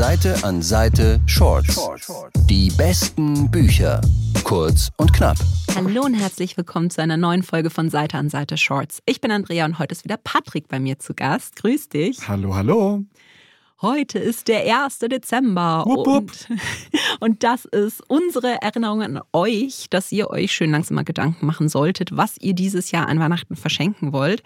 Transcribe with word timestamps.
Seite 0.00 0.34
an 0.44 0.62
Seite 0.62 1.20
Shorts. 1.26 1.78
Die 2.48 2.70
besten 2.70 3.50
Bücher. 3.50 4.00
Kurz 4.44 4.88
und 4.96 5.12
knapp. 5.12 5.36
Hallo 5.74 6.04
und 6.04 6.14
herzlich 6.14 6.56
willkommen 6.56 6.88
zu 6.88 7.02
einer 7.02 7.18
neuen 7.18 7.42
Folge 7.42 7.68
von 7.68 7.90
Seite 7.90 8.16
an 8.16 8.30
Seite 8.30 8.56
Shorts. 8.56 9.02
Ich 9.04 9.20
bin 9.20 9.30
Andrea 9.30 9.66
und 9.66 9.78
heute 9.78 9.92
ist 9.92 10.04
wieder 10.04 10.16
Patrick 10.16 10.68
bei 10.68 10.80
mir 10.80 10.98
zu 10.98 11.12
Gast. 11.12 11.56
Grüß 11.56 11.90
dich. 11.90 12.26
Hallo, 12.26 12.54
hallo. 12.54 13.04
Heute 13.82 14.18
ist 14.18 14.48
der 14.48 14.62
1. 14.84 15.00
Dezember 15.00 15.84
Wupp, 15.84 16.06
wupp. 16.06 16.06
Und, 16.06 16.48
und 17.20 17.42
das 17.42 17.66
ist 17.66 18.02
unsere 18.08 18.62
Erinnerung 18.62 19.02
an 19.02 19.20
euch, 19.34 19.88
dass 19.90 20.10
ihr 20.12 20.30
euch 20.30 20.52
schön 20.52 20.70
langsam 20.70 20.94
mal 20.94 21.04
Gedanken 21.04 21.44
machen 21.44 21.68
solltet, 21.68 22.16
was 22.16 22.38
ihr 22.38 22.54
dieses 22.54 22.90
Jahr 22.90 23.06
an 23.06 23.20
Weihnachten 23.20 23.54
verschenken 23.54 24.14
wollt. 24.14 24.42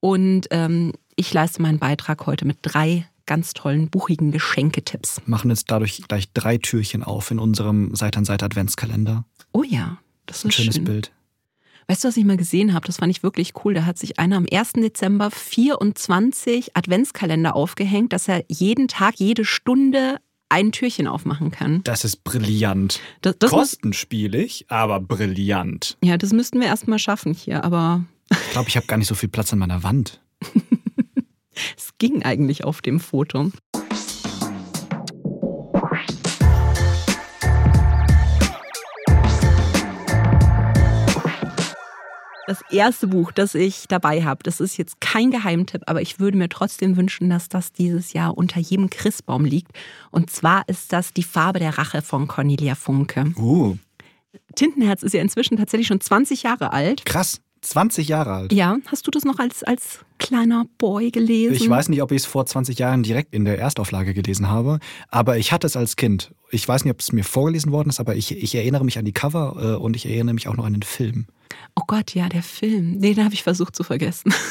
Und 0.00 0.48
ähm, 0.50 0.94
ich 1.14 1.32
leiste 1.32 1.62
meinen 1.62 1.78
Beitrag 1.78 2.26
heute 2.26 2.44
mit 2.44 2.58
drei 2.62 3.06
ganz 3.30 3.52
tollen, 3.52 3.90
buchigen 3.90 4.32
Geschenketipps. 4.32 5.22
Machen 5.26 5.50
jetzt 5.50 5.70
dadurch 5.70 6.02
gleich 6.08 6.32
drei 6.32 6.58
Türchen 6.58 7.04
auf 7.04 7.30
in 7.30 7.38
unserem 7.38 7.94
Seite 7.94 8.18
an 8.18 8.24
Seite 8.24 8.44
Adventskalender. 8.44 9.24
Oh 9.52 9.62
ja, 9.62 9.98
das 10.26 10.38
ist 10.38 10.46
Ein 10.46 10.50
schönes 10.50 10.74
schön. 10.74 10.84
Bild. 10.84 11.12
Weißt 11.86 12.02
du, 12.02 12.08
was 12.08 12.16
ich 12.16 12.24
mal 12.24 12.36
gesehen 12.36 12.74
habe? 12.74 12.84
Das 12.88 12.96
fand 12.96 13.12
ich 13.12 13.22
wirklich 13.22 13.52
cool. 13.64 13.72
Da 13.72 13.84
hat 13.84 13.98
sich 13.98 14.18
einer 14.18 14.36
am 14.36 14.46
1. 14.50 14.72
Dezember 14.72 15.30
24 15.30 16.76
Adventskalender 16.76 17.54
aufgehängt, 17.54 18.12
dass 18.12 18.26
er 18.26 18.44
jeden 18.48 18.88
Tag, 18.88 19.14
jede 19.18 19.44
Stunde 19.44 20.16
ein 20.48 20.72
Türchen 20.72 21.06
aufmachen 21.06 21.52
kann. 21.52 21.84
Das 21.84 22.04
ist 22.04 22.24
brillant. 22.24 22.98
Das, 23.22 23.38
das 23.38 23.50
Kostenspielig, 23.52 24.64
aber 24.68 24.98
brillant. 24.98 25.96
ja, 26.02 26.16
das 26.16 26.32
müssten 26.32 26.58
wir 26.58 26.66
erst 26.66 26.88
mal 26.88 26.98
schaffen 26.98 27.32
hier, 27.32 27.62
aber 27.62 28.04
Ich 28.32 28.50
glaube, 28.50 28.68
ich 28.68 28.76
habe 28.76 28.86
gar 28.86 28.96
nicht 28.96 29.06
so 29.06 29.14
viel 29.14 29.28
Platz 29.28 29.52
an 29.52 29.60
meiner 29.60 29.84
Wand. 29.84 30.20
es 31.76 31.90
ging 31.98 32.22
eigentlich 32.22 32.64
auf 32.64 32.80
dem 32.82 33.00
Foto. 33.00 33.50
Das 42.50 42.62
erste 42.72 43.06
Buch, 43.06 43.30
das 43.30 43.54
ich 43.54 43.86
dabei 43.86 44.24
habe, 44.24 44.42
das 44.42 44.58
ist 44.58 44.76
jetzt 44.76 45.00
kein 45.00 45.30
Geheimtipp, 45.30 45.82
aber 45.86 46.02
ich 46.02 46.18
würde 46.18 46.36
mir 46.36 46.48
trotzdem 46.48 46.96
wünschen, 46.96 47.30
dass 47.30 47.48
das 47.48 47.72
dieses 47.72 48.12
Jahr 48.12 48.36
unter 48.36 48.58
jedem 48.58 48.90
Christbaum 48.90 49.44
liegt. 49.44 49.70
Und 50.10 50.30
zwar 50.30 50.68
ist 50.68 50.92
das 50.92 51.12
Die 51.12 51.22
Farbe 51.22 51.60
der 51.60 51.78
Rache 51.78 52.02
von 52.02 52.26
Cornelia 52.26 52.74
Funke. 52.74 53.32
Uh, 53.36 53.76
Tintenherz 54.56 55.04
ist 55.04 55.14
ja 55.14 55.20
inzwischen 55.20 55.58
tatsächlich 55.58 55.86
schon 55.86 56.00
20 56.00 56.42
Jahre 56.42 56.72
alt. 56.72 57.04
krass. 57.06 57.40
20 57.62 58.08
Jahre 58.08 58.32
alt. 58.32 58.52
Ja, 58.52 58.78
hast 58.86 59.06
du 59.06 59.10
das 59.10 59.24
noch 59.24 59.38
als, 59.38 59.62
als 59.62 60.00
kleiner 60.18 60.64
Boy 60.78 61.10
gelesen? 61.10 61.54
Ich 61.54 61.68
weiß 61.68 61.88
nicht, 61.88 62.02
ob 62.02 62.10
ich 62.12 62.18
es 62.18 62.26
vor 62.26 62.46
20 62.46 62.78
Jahren 62.78 63.02
direkt 63.02 63.34
in 63.34 63.44
der 63.44 63.58
Erstauflage 63.58 64.14
gelesen 64.14 64.48
habe, 64.48 64.78
aber 65.08 65.36
ich 65.38 65.52
hatte 65.52 65.66
es 65.66 65.76
als 65.76 65.96
Kind. 65.96 66.32
Ich 66.50 66.66
weiß 66.66 66.84
nicht, 66.84 66.92
ob 66.92 67.00
es 67.00 67.12
mir 67.12 67.24
vorgelesen 67.24 67.70
worden 67.72 67.90
ist, 67.90 68.00
aber 68.00 68.16
ich, 68.16 68.32
ich 68.36 68.54
erinnere 68.54 68.84
mich 68.84 68.98
an 68.98 69.04
die 69.04 69.12
Cover 69.12 69.56
äh, 69.60 69.76
und 69.82 69.94
ich 69.96 70.06
erinnere 70.06 70.34
mich 70.34 70.48
auch 70.48 70.56
noch 70.56 70.64
an 70.64 70.72
den 70.72 70.82
Film. 70.82 71.26
Oh 71.76 71.82
Gott, 71.86 72.14
ja, 72.14 72.28
der 72.28 72.42
Film. 72.42 73.00
Den 73.00 73.22
habe 73.24 73.34
ich 73.34 73.42
versucht 73.42 73.76
zu 73.76 73.82
vergessen. 73.84 74.32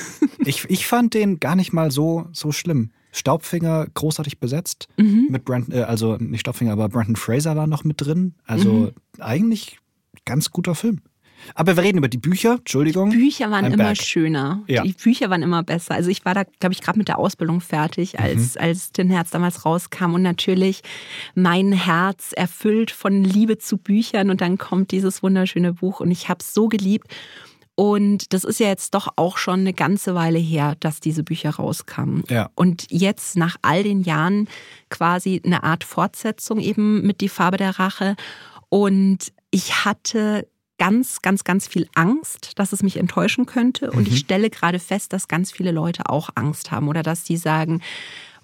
Ich, 0.46 0.64
ich 0.70 0.88
fand 0.88 1.14
den 1.16 1.42
gar 1.42 1.58
nicht 1.58 1.74
mal 1.74 1.92
so, 1.92 2.28
so 2.32 2.54
schlimm. 2.54 2.92
Staubfinger 3.12 3.86
großartig 3.94 4.40
besetzt. 4.40 4.88
Mhm. 4.98 5.28
Mit 5.30 5.44
Brandon, 5.44 5.76
äh, 5.76 5.82
also 5.82 6.16
nicht 6.16 6.40
Staubfinger, 6.40 6.72
aber 6.72 6.88
Brandon 6.88 7.18
Fraser 7.18 7.58
war 7.58 7.68
noch 7.68 7.84
mit 7.84 8.00
drin. 8.00 8.36
Also 8.46 8.72
Mhm. 8.72 8.92
eigentlich 9.20 9.80
ganz 10.24 10.50
guter 10.52 10.76
Film. 10.76 11.02
Aber 11.56 11.76
wir 11.76 11.84
reden 11.84 11.98
über 11.98 12.08
die 12.08 12.18
Bücher, 12.18 12.56
Entschuldigung. 12.60 13.10
Bücher 13.10 13.50
waren 13.52 13.66
I'm 13.66 13.74
immer 13.74 13.90
back. 13.90 14.02
schöner. 14.02 14.62
Ja. 14.68 14.84
Die 14.84 14.94
Bücher 14.94 15.30
waren 15.30 15.42
immer 15.42 15.64
besser. 15.64 15.96
Also 15.96 16.10
ich 16.10 16.26
war 16.26 16.34
da, 16.34 16.44
glaube 16.60 16.74
ich, 16.74 16.82
gerade 16.82 16.98
mit 16.98 17.08
der 17.08 17.18
Ausbildung 17.20 17.62
fertig, 17.62 18.20
als, 18.20 18.56
Mhm. 18.56 18.62
als 18.62 18.92
Tintenherz 18.92 19.30
damals 19.32 19.66
rauskam. 19.66 20.14
Und 20.14 20.22
natürlich 20.22 20.82
mein 21.36 21.72
Herz 21.72 22.34
erfüllt 22.34 22.92
von 22.92 23.24
Liebe 23.24 23.58
zu 23.58 23.78
Büchern. 23.78 24.30
Und 24.30 24.42
dann 24.42 24.58
kommt 24.58 24.92
dieses 24.92 25.24
wunderschöne 25.24 25.74
Buch. 25.74 26.00
Und 26.00 26.12
ich 26.12 26.30
habe 26.30 26.40
es 26.42 26.54
so 26.54 26.68
geliebt. 26.68 27.08
Und 27.76 28.34
das 28.34 28.44
ist 28.44 28.60
ja 28.60 28.68
jetzt 28.68 28.94
doch 28.94 29.08
auch 29.16 29.38
schon 29.38 29.62
eine 29.62 29.72
ganze 29.74 30.14
Weile 30.14 30.38
her, 30.38 30.76
dass 30.82 31.00
diese 31.00 31.24
Bücher 31.24 31.52
rauskamen. 31.52 32.24
Ja. 32.30 32.50
Und 32.56 32.86
jetzt 32.90 33.38
nach 33.38 33.56
all 33.62 33.84
den 33.84 34.02
Jahren 34.02 34.50
quasi 34.90 35.42
eine 35.46 35.64
Art 35.64 35.86
Fortsetzung 35.86 36.60
eben 36.60 37.02
mit 37.08 37.22
Die 37.22 37.30
Farbe 37.30 37.56
der 37.56 37.80
Rache. 37.80 38.18
Und 38.68 39.32
ich 39.50 39.86
hatte 39.86 40.46
ganz, 40.80 41.22
ganz, 41.22 41.44
ganz 41.44 41.68
viel 41.68 41.88
Angst, 41.94 42.54
dass 42.58 42.74
es 42.74 42.82
mich 42.82 42.98
enttäuschen 42.98 43.46
könnte. 43.46 43.92
Und 43.92 44.08
Mhm. 44.08 44.14
ich 44.14 44.20
stelle 44.20 44.50
gerade 44.50 44.80
fest, 44.80 45.14
dass 45.14 45.28
ganz 45.28 45.52
viele 45.52 45.72
Leute 45.72 46.10
auch 46.10 46.30
Angst 46.36 46.72
haben 46.72 46.88
oder 46.88 47.04
dass 47.04 47.24
die 47.24 47.38
sagen, 47.38 47.82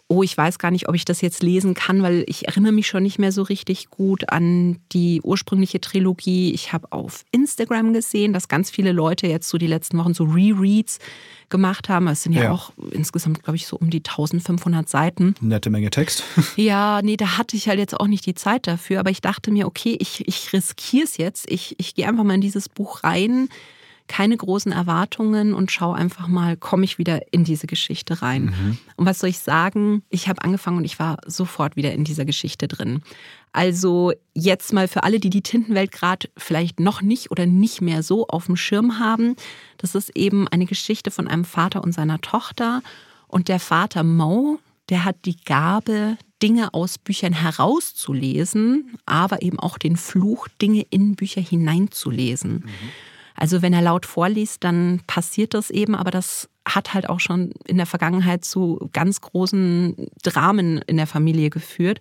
oh, 0.08 0.22
ich 0.22 0.38
weiß 0.38 0.60
gar 0.60 0.70
nicht, 0.70 0.88
ob 0.88 0.94
ich 0.94 1.04
das 1.04 1.22
jetzt 1.22 1.42
lesen 1.42 1.74
kann, 1.74 2.04
weil 2.04 2.24
ich 2.28 2.48
erinnere 2.48 2.72
mich 2.72 2.86
schon 2.86 3.02
nicht 3.02 3.18
mehr 3.18 3.32
so 3.32 3.42
richtig 3.42 3.90
gut 3.90 4.30
an 4.30 4.78
die 4.92 5.20
ursprüngliche 5.24 5.82
Trilogie. 5.82 6.52
Ich 6.54 6.74
habe 6.74 6.92
auf 6.92 7.26
Instagram 7.32 7.92
gesehen, 7.92 8.32
dass 8.32 8.48
ganz 8.48 8.70
viele 8.70 8.92
Leute 8.92 9.26
jetzt 9.26 9.50
so 9.50 9.58
die 9.58 9.66
letzten 9.66 9.98
Wochen 9.98 10.14
so 10.14 10.26
Rereads 10.26 11.00
gemacht 11.50 11.90
haben. 11.90 12.08
Es 12.08 12.22
sind 12.22 12.34
ja, 12.34 12.44
Ja. 12.44 12.52
auch 12.52 12.72
insgesamt, 12.92 13.42
glaube 13.44 13.58
ich, 13.58 13.66
so 13.66 13.78
um 13.78 13.90
die 13.90 14.04
1500 14.04 14.88
Seiten. 14.88 15.34
Nette 15.42 15.70
Menge 15.72 15.90
Text. 15.90 16.24
Ja, 16.56 17.02
nee, 17.02 17.18
da 17.18 17.38
hatte 17.38 17.58
ich 17.58 17.68
halt 17.68 17.80
jetzt 17.80 18.00
auch 18.00 18.08
nicht 18.08 18.26
die 18.28 18.36
Zeit 18.36 18.68
dafür, 18.68 19.00
aber 19.00 19.10
ich 19.10 19.22
dachte 19.22 19.52
mir, 19.52 19.66
okay, 19.66 19.98
ich, 20.00 20.28
ich 20.28 20.54
riskiere 20.54 21.04
es 21.06 21.18
jetzt. 21.18 21.50
Ich, 21.52 21.76
ich 21.80 21.96
gehe 21.96 22.08
einfach 22.08 22.24
mal 22.24 22.36
in 22.36 22.42
dieses 22.42 22.70
Buch 22.70 23.04
rein, 23.04 23.50
keine 24.08 24.38
großen 24.38 24.72
Erwartungen 24.72 25.54
und 25.54 25.72
schaue 25.72 25.96
einfach 25.96 26.28
mal, 26.28 26.58
komme 26.58 26.86
ich 26.86 26.98
wieder 26.98 27.34
in 27.34 27.44
diese 27.44 27.68
Geschichte 27.68 28.22
rein. 28.22 28.50
Und 28.98 29.06
was 29.06 29.20
soll 29.20 29.30
ich 29.30 29.40
sagen? 29.40 30.04
Ich 30.10 30.28
habe 30.28 30.44
angefangen 30.44 30.78
und 30.78 30.86
ich 30.86 31.00
war 31.00 31.18
sofort 31.26 31.76
wieder 31.76 31.92
in 31.92 32.04
dieser 32.04 32.26
Geschichte 32.26 32.68
drin. 32.68 33.02
Also 33.52 34.12
jetzt 34.34 34.74
mal 34.74 34.88
für 34.88 35.04
alle, 35.04 35.20
die 35.20 35.30
die 35.30 35.42
Tintenwelt 35.42 35.92
gerade 35.92 36.30
vielleicht 36.38 36.80
noch 36.80 37.02
nicht 37.02 37.32
oder 37.32 37.46
nicht 37.46 37.82
mehr 37.82 38.04
so 38.04 38.28
auf 38.28 38.48
dem 38.48 38.58
Schirm 38.58 39.00
haben. 39.00 39.36
Das 39.78 39.96
ist 39.96 40.16
eben 40.16 40.48
eine 40.48 40.66
Geschichte 40.66 41.10
von 41.10 41.28
einem 41.28 41.46
Vater 41.46 41.84
und 41.84 41.94
seiner 41.94 42.20
Tochter. 42.20 42.82
Und 43.28 43.48
der 43.48 43.60
Vater 43.60 44.04
Mo, 44.04 44.60
der 44.90 45.06
hat 45.06 45.18
die 45.26 45.38
Gabe, 45.38 46.18
Dinge 46.44 46.74
aus 46.74 46.98
Büchern 46.98 47.34
herauszulesen, 47.34 48.98
aber 49.06 49.42
eben 49.42 49.60
auch 49.60 49.78
den 49.78 49.96
Fluch, 49.96 50.48
Dinge 50.62 50.86
in 50.90 51.16
Bücher 51.16 51.42
hineinzulesen. 51.42 52.66
Also 53.36 53.62
wenn 53.62 53.74
er 53.74 53.82
laut 53.82 54.06
vorliest, 54.06 54.64
dann 54.64 55.02
passiert 55.08 55.54
das 55.54 55.70
eben, 55.70 55.96
aber 55.96 56.12
das 56.12 56.50
hat 56.66 56.94
halt 56.94 57.10
auch 57.10 57.20
schon 57.20 57.52
in 57.68 57.78
der 57.78 57.86
Vergangenheit 57.86 58.44
zu 58.44 58.90
ganz 58.92 59.22
großen 59.22 60.08
Dramen 60.24 60.80
in 60.88 60.98
der 60.98 61.08
Familie 61.08 61.50
geführt. 61.50 62.00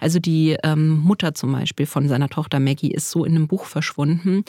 Also 0.00 0.18
die 0.18 0.56
ähm, 0.62 0.98
Mutter 1.00 1.34
zum 1.34 1.52
Beispiel 1.52 1.86
von 1.86 2.08
seiner 2.08 2.28
Tochter 2.28 2.58
Maggie 2.58 2.90
ist 2.90 3.10
so 3.10 3.24
in 3.24 3.36
einem 3.36 3.46
Buch 3.46 3.66
verschwunden. 3.66 4.44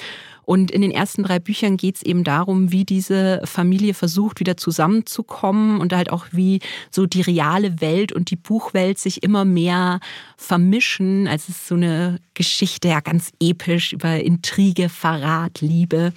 Und 0.48 0.72
in 0.72 0.82
den 0.82 0.92
ersten 0.92 1.24
drei 1.24 1.40
Büchern 1.40 1.76
geht 1.76 1.98
es 1.98 2.04
eben 2.04 2.24
darum, 2.24 2.72
wie 2.72 2.86
diese 2.86 3.42
Familie 3.44 3.94
versucht, 3.94 4.40
wieder 4.40 4.56
zusammenzukommen 4.56 5.82
und 5.82 5.92
halt 5.92 6.10
auch 6.10 6.28
wie 6.32 6.62
so 6.90 7.06
die 7.06 7.20
reale 7.20 7.82
Welt 7.82 8.14
und 8.14 8.32
die 8.32 8.38
Buchwelt 8.38 8.98
sich 8.98 9.24
immer 9.24 9.44
mehr 9.44 10.00
vermischen. 10.38 11.28
Also 11.28 11.48
es 11.50 11.58
ist 11.58 11.68
so 11.68 11.76
eine 11.76 12.22
Geschichte, 12.34 12.88
ja 12.88 13.02
ganz 13.02 13.32
episch 13.42 13.92
über 13.92 14.22
Intrige, 14.22 14.88
Verrat, 14.88 15.60
Liebe. 15.60 16.14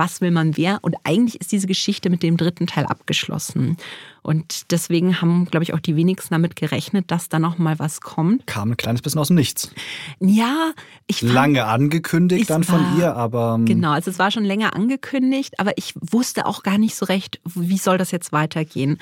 Was 0.00 0.22
will 0.22 0.30
man 0.30 0.56
wer? 0.56 0.78
Und 0.80 0.96
eigentlich 1.04 1.38
ist 1.42 1.52
diese 1.52 1.66
Geschichte 1.66 2.08
mit 2.08 2.22
dem 2.22 2.38
dritten 2.38 2.66
Teil 2.66 2.86
abgeschlossen. 2.86 3.76
Und 4.22 4.70
deswegen 4.72 5.20
haben, 5.20 5.44
glaube 5.44 5.62
ich, 5.62 5.74
auch 5.74 5.78
die 5.78 5.94
wenigsten 5.94 6.32
damit 6.32 6.56
gerechnet, 6.56 7.10
dass 7.10 7.28
da 7.28 7.38
noch 7.38 7.58
mal 7.58 7.78
was 7.78 8.00
kommt. 8.00 8.46
Kam 8.46 8.70
ein 8.70 8.76
kleines 8.78 9.02
bisschen 9.02 9.20
aus 9.20 9.26
dem 9.26 9.36
Nichts. 9.36 9.70
Ja, 10.18 10.72
ich 11.06 11.20
fand, 11.20 11.32
Lange 11.34 11.66
angekündigt 11.66 12.48
dann 12.48 12.64
von 12.64 12.80
war- 12.80 12.98
ihr, 12.98 13.14
aber 13.14 13.56
ähm, 13.58 13.66
Genau, 13.66 13.90
also 13.92 14.10
es 14.10 14.18
war 14.18 14.30
schon 14.30 14.44
länger 14.44 14.74
angekündigt, 14.74 15.60
aber 15.60 15.76
ich 15.76 15.92
wusste 16.00 16.46
auch 16.46 16.62
gar 16.62 16.78
nicht 16.78 16.94
so 16.94 17.04
recht, 17.04 17.38
wie 17.54 17.76
soll 17.78 17.98
das 17.98 18.10
jetzt 18.10 18.32
weitergehen. 18.32 18.98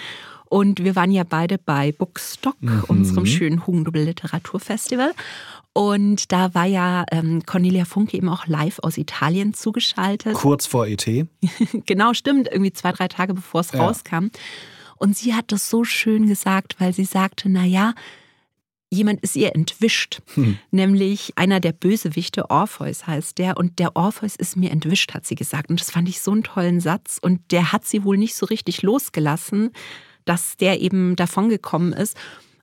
Und 0.49 0.83
wir 0.83 0.97
waren 0.97 1.11
ja 1.11 1.25
beide 1.25 1.59
bei 1.59 1.93
Bookstock, 1.93 2.57
unserem 2.89 3.27
schönen 3.27 3.67
Hugendubel 3.67 4.03
Literaturfestival. 4.05 5.13
Und 5.75 6.33
da 6.33 6.55
war 6.55 6.65
ja 6.65 7.05
ähm, 7.13 7.43
Cornelia 7.47 7.85
Funke 7.85 8.17
eben 8.17 8.29
auch 8.29 8.47
live 8.47 8.79
aus 8.81 8.97
Italien 8.99 9.55
zugeschaltet. 9.55 10.35
kurz 10.35 10.67
vor 10.67 10.87
ET. 10.87 11.07
Genau, 11.87 12.15
stimmt, 12.15 12.49
irgendwie 12.51 12.73
zwei, 12.73 12.93
drei 12.93 13.09
Tage 13.09 13.35
bevor 13.35 13.61
es 13.61 13.73
Ja. 13.73 13.85
rauskam. 13.87 14.29
Und 14.97 15.17
sie 15.17 15.35
hat 15.35 15.53
das 15.53 15.69
so 15.71 15.85
schön 15.85 16.27
gesagt, 16.27 16.77
weil 16.81 16.93
sie 16.93 17.05
sagte, 17.05 17.49
na 17.49 17.65
ja, 17.65 17.95
jemand 18.91 19.21
ist 19.21 19.37
ihr 19.37 19.55
entwischt, 19.55 20.21
Hm. 20.35 20.59
nämlich 20.73 21.35
einer 21.37 21.61
der 21.61 21.73
Bösewichte, 21.73 22.51
Orpheus 22.51 23.07
heißt 23.07 23.39
der, 23.39 23.59
und 23.59 23.79
der 23.79 23.95
Orpheus 23.97 24.35
ist 24.35 24.57
mir 24.57 24.71
entwischt, 24.71 25.15
hat 25.15 25.27
sie 25.27 25.35
gesagt. 25.37 25.69
Und 25.71 25.79
das 25.81 25.91
fand 25.91 26.09
ich 26.09 26.21
so 26.21 26.33
einen 26.33 26.43
tollen 26.43 26.81
Satz. 26.81 27.19
Und 27.21 27.53
der 27.53 27.71
hat 27.73 27.85
sie 27.85 28.03
wohl 28.03 28.17
nicht 28.17 28.35
so 28.35 28.47
richtig 28.47 28.83
losgelassen, 28.83 29.71
dass 30.29 30.57
der 30.57 30.81
eben 30.81 31.17
davongekommen 31.17 31.93
ist. 31.93 32.17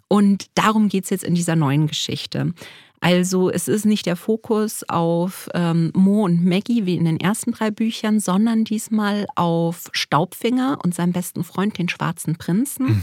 Und 0.07 0.45
darum 0.53 0.87
geht 0.87 1.05
es 1.05 1.09
jetzt 1.09 1.23
in 1.23 1.35
dieser 1.35 1.55
neuen 1.55 1.87
Geschichte. 1.87 2.53
Also 3.01 3.49
es 3.49 3.67
ist 3.67 3.85
nicht 3.85 4.05
der 4.05 4.15
Fokus 4.15 4.83
auf 4.87 5.49
ähm, 5.53 5.91
Mo 5.93 6.25
und 6.25 6.45
Maggie 6.45 6.85
wie 6.85 6.95
in 6.95 7.05
den 7.05 7.19
ersten 7.19 7.51
drei 7.51 7.69
Büchern, 7.71 8.19
sondern 8.19 8.63
diesmal 8.63 9.27
auf 9.35 9.89
Staubfinger 9.91 10.79
und 10.83 10.95
seinem 10.95 11.11
besten 11.11 11.43
Freund, 11.43 11.77
den 11.77 11.89
schwarzen 11.89 12.35
Prinzen. 12.37 13.01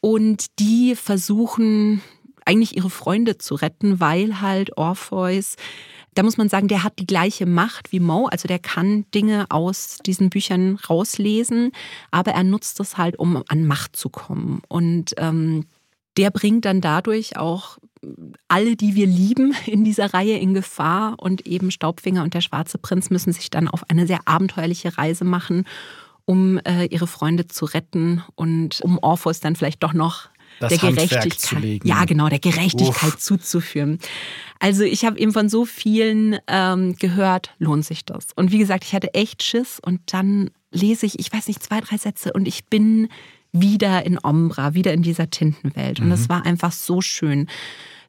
Und 0.00 0.58
die 0.58 0.94
versuchen 0.94 2.02
eigentlich 2.46 2.76
ihre 2.76 2.90
Freunde 2.90 3.38
zu 3.38 3.54
retten, 3.54 4.00
weil 4.00 4.40
halt 4.40 4.76
Orpheus 4.76 5.56
da 6.16 6.22
muss 6.22 6.38
man 6.38 6.48
sagen, 6.48 6.66
der 6.66 6.82
hat 6.82 6.98
die 6.98 7.06
gleiche 7.06 7.46
Macht 7.46 7.92
wie 7.92 8.00
Mo, 8.00 8.26
also 8.26 8.48
der 8.48 8.58
kann 8.58 9.04
Dinge 9.14 9.46
aus 9.50 9.98
diesen 10.04 10.30
Büchern 10.30 10.78
rauslesen, 10.88 11.72
aber 12.10 12.32
er 12.32 12.42
nutzt 12.42 12.80
das 12.80 12.96
halt, 12.96 13.18
um 13.18 13.42
an 13.48 13.66
Macht 13.66 13.96
zu 13.96 14.08
kommen. 14.08 14.62
Und 14.68 15.14
ähm, 15.18 15.66
der 16.16 16.30
bringt 16.30 16.64
dann 16.64 16.80
dadurch 16.80 17.36
auch 17.36 17.76
alle, 18.48 18.76
die 18.76 18.94
wir 18.94 19.06
lieben 19.06 19.54
in 19.66 19.84
dieser 19.84 20.14
Reihe 20.14 20.38
in 20.38 20.54
Gefahr 20.54 21.16
und 21.18 21.46
eben 21.46 21.70
Staubfinger 21.70 22.22
und 22.22 22.32
der 22.32 22.40
schwarze 22.40 22.78
Prinz 22.78 23.10
müssen 23.10 23.32
sich 23.32 23.50
dann 23.50 23.68
auf 23.68 23.88
eine 23.90 24.06
sehr 24.06 24.20
abenteuerliche 24.24 24.96
Reise 24.96 25.24
machen, 25.24 25.66
um 26.24 26.58
äh, 26.58 26.86
ihre 26.86 27.06
Freunde 27.06 27.46
zu 27.46 27.66
retten 27.66 28.22
und 28.34 28.80
um 28.80 28.98
Orpheus 28.98 29.40
dann 29.40 29.54
vielleicht 29.54 29.82
doch 29.82 29.92
noch 29.92 30.30
das 30.60 30.72
der 30.72 30.82
Handwerk 30.82 31.10
Gerechtigkeit, 31.10 31.40
zu 31.40 31.56
legen. 31.56 31.88
ja 31.88 32.04
genau, 32.04 32.28
der 32.28 32.38
Gerechtigkeit 32.38 33.14
Uff. 33.14 33.18
zuzuführen. 33.18 33.98
Also 34.58 34.84
ich 34.84 35.04
habe 35.04 35.18
eben 35.18 35.32
von 35.32 35.48
so 35.48 35.64
vielen 35.64 36.38
ähm, 36.46 36.96
gehört, 36.96 37.50
lohnt 37.58 37.84
sich 37.84 38.04
das. 38.04 38.28
Und 38.34 38.52
wie 38.52 38.58
gesagt, 38.58 38.84
ich 38.84 38.94
hatte 38.94 39.12
echt 39.14 39.42
Schiss 39.42 39.80
und 39.84 40.00
dann 40.12 40.50
lese 40.70 41.06
ich, 41.06 41.18
ich 41.18 41.32
weiß 41.32 41.48
nicht, 41.48 41.62
zwei, 41.62 41.80
drei 41.80 41.98
Sätze 41.98 42.32
und 42.32 42.48
ich 42.48 42.66
bin 42.66 43.08
wieder 43.52 44.04
in 44.04 44.18
Ombra, 44.22 44.74
wieder 44.74 44.92
in 44.92 45.02
dieser 45.02 45.30
Tintenwelt. 45.30 46.00
Und 46.00 46.10
das 46.10 46.28
war 46.28 46.44
einfach 46.44 46.72
so 46.72 47.00
schön. 47.00 47.48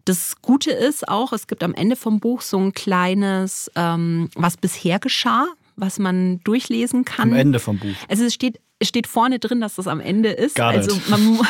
Das 0.06 0.42
Gute 0.42 0.72
ist 0.72 1.08
auch, 1.08 1.34
es 1.34 1.48
gibt 1.48 1.64
am 1.64 1.74
Ende 1.74 1.96
vom 1.96 2.20
Buch 2.20 2.42
so 2.42 2.58
ein 2.58 2.74
kleines, 2.74 3.70
ähm, 3.76 4.30
was 4.36 4.58
bisher 4.58 5.00
geschah, 5.00 5.48
was 5.78 6.00
man 6.00 6.40
durchlesen 6.44 7.06
kann. 7.06 7.32
Am 7.32 7.38
Ende 7.38 7.60
vom 7.60 7.78
Buch. 7.80 7.96
Also 8.10 8.26
es 8.26 8.34
steht, 8.34 8.60
es 8.80 8.90
steht 8.90 9.08
vorne 9.08 9.40
drin, 9.40 9.62
dass 9.62 9.76
das 9.76 9.88
am 9.88 10.00
Ende 10.02 10.30
ist. 10.30 10.56
Got 10.56 10.72
it. 10.74 10.78
also 10.78 11.00
man, 11.10 11.40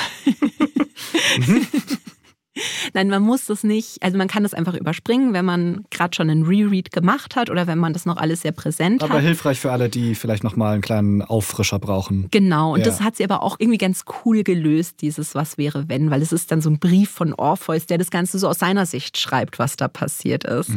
Nein, 2.93 3.09
man 3.09 3.21
muss 3.21 3.45
das 3.45 3.63
nicht, 3.63 4.01
also 4.01 4.17
man 4.17 4.27
kann 4.27 4.41
das 4.43 4.53
einfach 4.55 4.73
überspringen, 4.73 5.33
wenn 5.33 5.45
man 5.45 5.85
gerade 5.91 6.15
schon 6.15 6.29
einen 6.29 6.43
Reread 6.45 6.91
gemacht 6.91 7.35
hat 7.35 7.49
oder 7.51 7.67
wenn 7.67 7.77
man 7.77 7.93
das 7.93 8.05
noch 8.05 8.17
alles 8.17 8.41
sehr 8.41 8.51
präsent 8.51 9.03
Aber 9.03 9.15
hat. 9.15 9.21
hilfreich 9.21 9.59
für 9.59 9.71
alle, 9.71 9.89
die 9.89 10.15
vielleicht 10.15 10.43
nochmal 10.43 10.73
einen 10.73 10.81
kleinen 10.81 11.21
Auffrischer 11.21 11.77
brauchen. 11.79 12.27
Genau, 12.31 12.73
und 12.73 12.79
Ja. 12.79 12.85
das 12.85 13.01
hat 13.01 13.15
sie 13.17 13.23
aber 13.23 13.43
auch 13.43 13.57
irgendwie 13.59 13.77
ganz 13.77 14.05
cool 14.25 14.43
gelöst, 14.43 15.01
dieses 15.01 15.35
Was 15.35 15.57
wäre 15.59 15.87
wenn, 15.87 16.09
weil 16.09 16.21
es 16.21 16.31
ist 16.31 16.51
dann 16.51 16.61
so 16.61 16.69
ein 16.69 16.79
Brief 16.79 17.11
von 17.11 17.33
Orpheus, 17.33 17.85
der 17.85 17.99
das 17.99 18.09
Ganze 18.09 18.39
so 18.39 18.47
aus 18.47 18.59
seiner 18.59 18.85
Sicht 18.87 19.17
schreibt, 19.19 19.59
was 19.59 19.75
da 19.75 19.87
passiert 19.87 20.43
ist. 20.43 20.71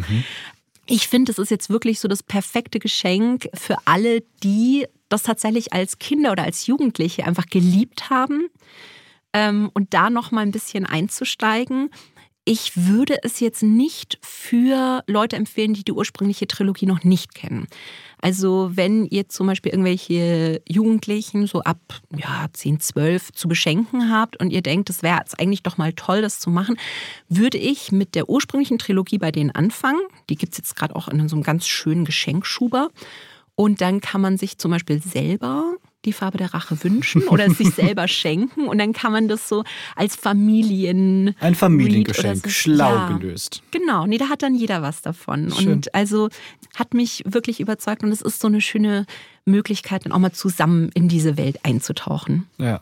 Ich 0.92 1.06
finde, 1.06 1.30
es 1.30 1.38
ist 1.38 1.52
jetzt 1.52 1.70
wirklich 1.70 2.00
so 2.00 2.08
das 2.08 2.24
perfekte 2.24 2.80
Geschenk 2.80 3.48
für 3.54 3.76
alle, 3.84 4.24
die 4.42 4.88
das 5.08 5.22
tatsächlich 5.22 5.72
als 5.72 6.00
Kinder 6.00 6.32
oder 6.32 6.42
als 6.42 6.66
Jugendliche 6.66 7.24
einfach 7.24 7.46
geliebt 7.46 8.10
haben 8.10 8.48
ähm, 9.32 9.70
und 9.72 9.94
da 9.94 10.10
noch 10.10 10.32
mal 10.32 10.40
ein 10.40 10.50
bisschen 10.50 10.86
einzusteigen. 10.86 11.90
Ich 12.52 12.72
würde 12.74 13.22
es 13.22 13.38
jetzt 13.38 13.62
nicht 13.62 14.18
für 14.22 15.04
Leute 15.06 15.36
empfehlen, 15.36 15.72
die 15.72 15.84
die 15.84 15.92
ursprüngliche 15.92 16.48
Trilogie 16.48 16.84
noch 16.84 17.04
nicht 17.04 17.32
kennen. 17.32 17.68
Also 18.20 18.72
wenn 18.74 19.06
ihr 19.06 19.28
zum 19.28 19.46
Beispiel 19.46 19.70
irgendwelche 19.70 20.60
Jugendlichen 20.68 21.46
so 21.46 21.60
ab 21.60 21.78
ja, 22.12 22.48
10, 22.52 22.80
12 22.80 23.30
zu 23.34 23.46
beschenken 23.46 24.10
habt 24.10 24.36
und 24.40 24.50
ihr 24.50 24.62
denkt, 24.62 24.90
es 24.90 25.04
wäre 25.04 25.18
jetzt 25.18 25.38
eigentlich 25.38 25.62
doch 25.62 25.78
mal 25.78 25.92
toll, 25.92 26.22
das 26.22 26.40
zu 26.40 26.50
machen, 26.50 26.76
würde 27.28 27.56
ich 27.56 27.92
mit 27.92 28.16
der 28.16 28.28
ursprünglichen 28.28 28.78
Trilogie 28.78 29.18
bei 29.18 29.30
denen 29.30 29.52
anfangen. 29.52 30.00
Die 30.28 30.34
gibt 30.34 30.54
es 30.54 30.58
jetzt 30.58 30.74
gerade 30.74 30.96
auch 30.96 31.06
in 31.06 31.28
so 31.28 31.36
einem 31.36 31.44
ganz 31.44 31.68
schönen 31.68 32.04
Geschenkschuber. 32.04 32.90
Und 33.54 33.80
dann 33.80 34.00
kann 34.00 34.22
man 34.22 34.36
sich 34.36 34.58
zum 34.58 34.72
Beispiel 34.72 35.00
selber 35.00 35.76
die 36.04 36.12
Farbe 36.12 36.38
der 36.38 36.54
Rache 36.54 36.82
wünschen 36.82 37.22
oder 37.28 37.46
es 37.46 37.58
sich 37.58 37.70
selber 37.74 38.08
schenken. 38.08 38.66
Und 38.68 38.78
dann 38.78 38.92
kann 38.92 39.12
man 39.12 39.28
das 39.28 39.48
so 39.48 39.64
als 39.96 40.16
Familien. 40.16 41.34
Ein 41.40 41.54
Familiengeschenk, 41.54 42.44
so- 42.44 42.48
schlau 42.50 42.94
Ja. 42.94 43.16
gelöst. 43.16 43.62
Genau, 43.70 44.06
nee, 44.06 44.18
da 44.18 44.28
hat 44.28 44.42
dann 44.42 44.54
jeder 44.54 44.82
was 44.82 45.02
davon. 45.02 45.50
Schön. 45.52 45.72
Und 45.72 45.94
also 45.94 46.28
hat 46.76 46.94
mich 46.94 47.22
wirklich 47.26 47.60
überzeugt 47.60 48.02
und 48.02 48.10
es 48.12 48.22
ist 48.22 48.40
so 48.40 48.48
eine 48.48 48.60
schöne 48.60 49.06
Möglichkeit, 49.44 50.04
dann 50.04 50.12
auch 50.12 50.18
mal 50.18 50.32
zusammen 50.32 50.90
in 50.94 51.08
diese 51.08 51.36
Welt 51.36 51.64
einzutauchen. 51.64 52.46
Ja. 52.58 52.80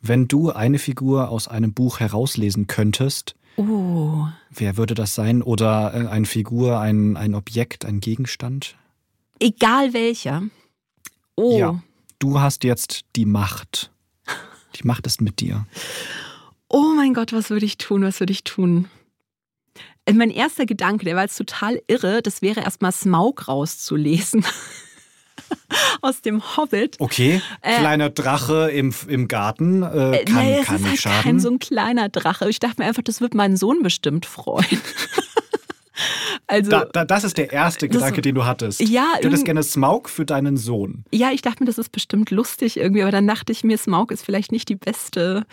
Wenn 0.00 0.28
du 0.28 0.50
eine 0.50 0.78
Figur 0.78 1.28
aus 1.28 1.48
einem 1.48 1.72
Buch 1.74 2.00
herauslesen 2.00 2.66
könntest, 2.66 3.34
Oh, 3.56 4.24
wer 4.50 4.76
würde 4.76 4.94
das 4.94 5.16
sein? 5.16 5.42
Oder 5.42 5.92
äh, 5.92 6.06
eine 6.06 6.26
Figur, 6.26 6.78
ein, 6.78 7.16
ein 7.16 7.34
Objekt, 7.34 7.84
ein 7.84 7.98
Gegenstand? 7.98 8.76
egal 9.40 9.92
welcher. 9.92 10.42
Oh, 11.34 11.58
Ja. 11.58 11.82
Du 12.18 12.40
hast 12.40 12.64
jetzt 12.64 13.02
die 13.16 13.26
Macht. 13.26 13.90
Die 14.76 14.86
Macht 14.86 15.06
ist 15.06 15.20
mit 15.20 15.40
dir. 15.40 15.66
oh 16.68 16.92
mein 16.96 17.14
Gott, 17.14 17.32
was 17.32 17.50
würde 17.50 17.64
ich 17.66 17.78
tun, 17.78 18.02
was 18.02 18.20
würde 18.20 18.32
ich 18.32 18.44
tun? 18.44 18.88
Äh, 20.04 20.12
Mein 20.12 20.30
erster 20.30 20.66
Gedanke, 20.66 21.04
der 21.04 21.16
war 21.16 21.22
jetzt 21.22 21.36
total 21.36 21.80
irre, 21.86 22.22
das 22.22 22.42
wäre 22.42 22.60
erstmal 22.60 22.92
Smaug 22.92 23.48
rauszulesen. 23.48 24.44
Aus 26.02 26.20
dem 26.20 26.56
Hobbit. 26.56 26.96
Okay, 26.98 27.40
Äh, 27.62 27.78
kleiner 27.78 28.10
Drache 28.10 28.70
im, 28.70 28.94
im 29.06 29.28
Garten 29.28 29.82
äh, 29.82 30.24
kann, 30.24 30.34
naja, 30.34 30.58
es 30.60 30.66
kann 30.66 30.76
ist 30.76 30.82
nicht 30.90 31.06
halt 31.06 31.14
kein 31.14 31.22
schaden. 31.24 31.40
so 31.40 31.50
ein 31.50 31.58
kleiner 31.58 32.08
Drache. 32.08 32.48
Ich 32.50 32.58
dachte 32.58 32.80
mir 32.82 32.86
einfach, 32.88 33.02
das 33.02 33.20
wird 33.20 33.34
meinen 33.34 33.56
Sohn 33.56 33.82
bestimmt 33.82 34.26
freuen. 34.26 34.66
also, 36.48 36.70
da, 36.70 36.84
da, 36.86 37.04
das 37.04 37.24
ist 37.24 37.36
der 37.38 37.52
erste 37.52 37.86
Das- 37.88 37.96
Gedanke, 37.98 38.20
den 38.22 38.34
du 38.34 38.44
hattest. 38.46 38.80
Ja, 38.80 38.86
du 39.04 39.16
hättest 39.16 39.24
irgend- 39.24 39.44
gerne 39.44 39.62
Smaug 39.62 40.08
für 40.08 40.24
deinen 40.24 40.56
Sohn. 40.56 41.04
ja, 41.12 41.30
ich 41.32 41.42
dachte 41.42 41.62
mir, 41.62 41.66
das 41.66 41.78
ist 41.78 41.92
bestimmt 41.92 42.30
lustig 42.30 42.76
irgendwie, 42.78 43.02
aber 43.02 43.12
dann 43.12 43.26
dachte 43.26 43.52
ich 43.52 43.62
mir, 43.64 43.78
Smaug 43.78 44.10
ist 44.10 44.24
vielleicht 44.24 44.50
nicht 44.50 44.68
die 44.68 44.76
beste, 44.76 45.44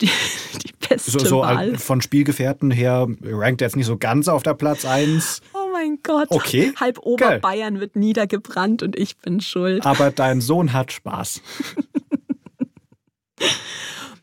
die, 0.00 0.06
die 0.66 0.72
beste 0.88 1.10
So, 1.10 1.18
so 1.18 1.40
Wahl. 1.40 1.76
von 1.78 2.00
Spielgefährten 2.00 2.70
her 2.70 3.08
rankt 3.24 3.62
er 3.62 3.66
jetzt 3.68 3.76
nicht 3.76 3.86
so 3.86 3.96
ganz 3.96 4.28
auf 4.28 4.42
der 4.42 4.54
Platz 4.54 4.84
1, 4.84 5.40
Oh 5.54 5.70
mein 5.72 5.98
Gott. 6.02 6.26
Okay, 6.30 6.72
Halb 6.78 6.96
geil. 6.96 7.04
Oberbayern 7.04 7.80
wird 7.80 7.96
niedergebrannt 7.96 8.82
und 8.82 8.96
ich 8.96 9.16
bin 9.18 9.40
schuld. 9.40 9.84
aber 9.86 10.10
dein 10.10 10.40
Sohn 10.40 10.72
hat 10.72 10.92
Spaß. 10.92 11.40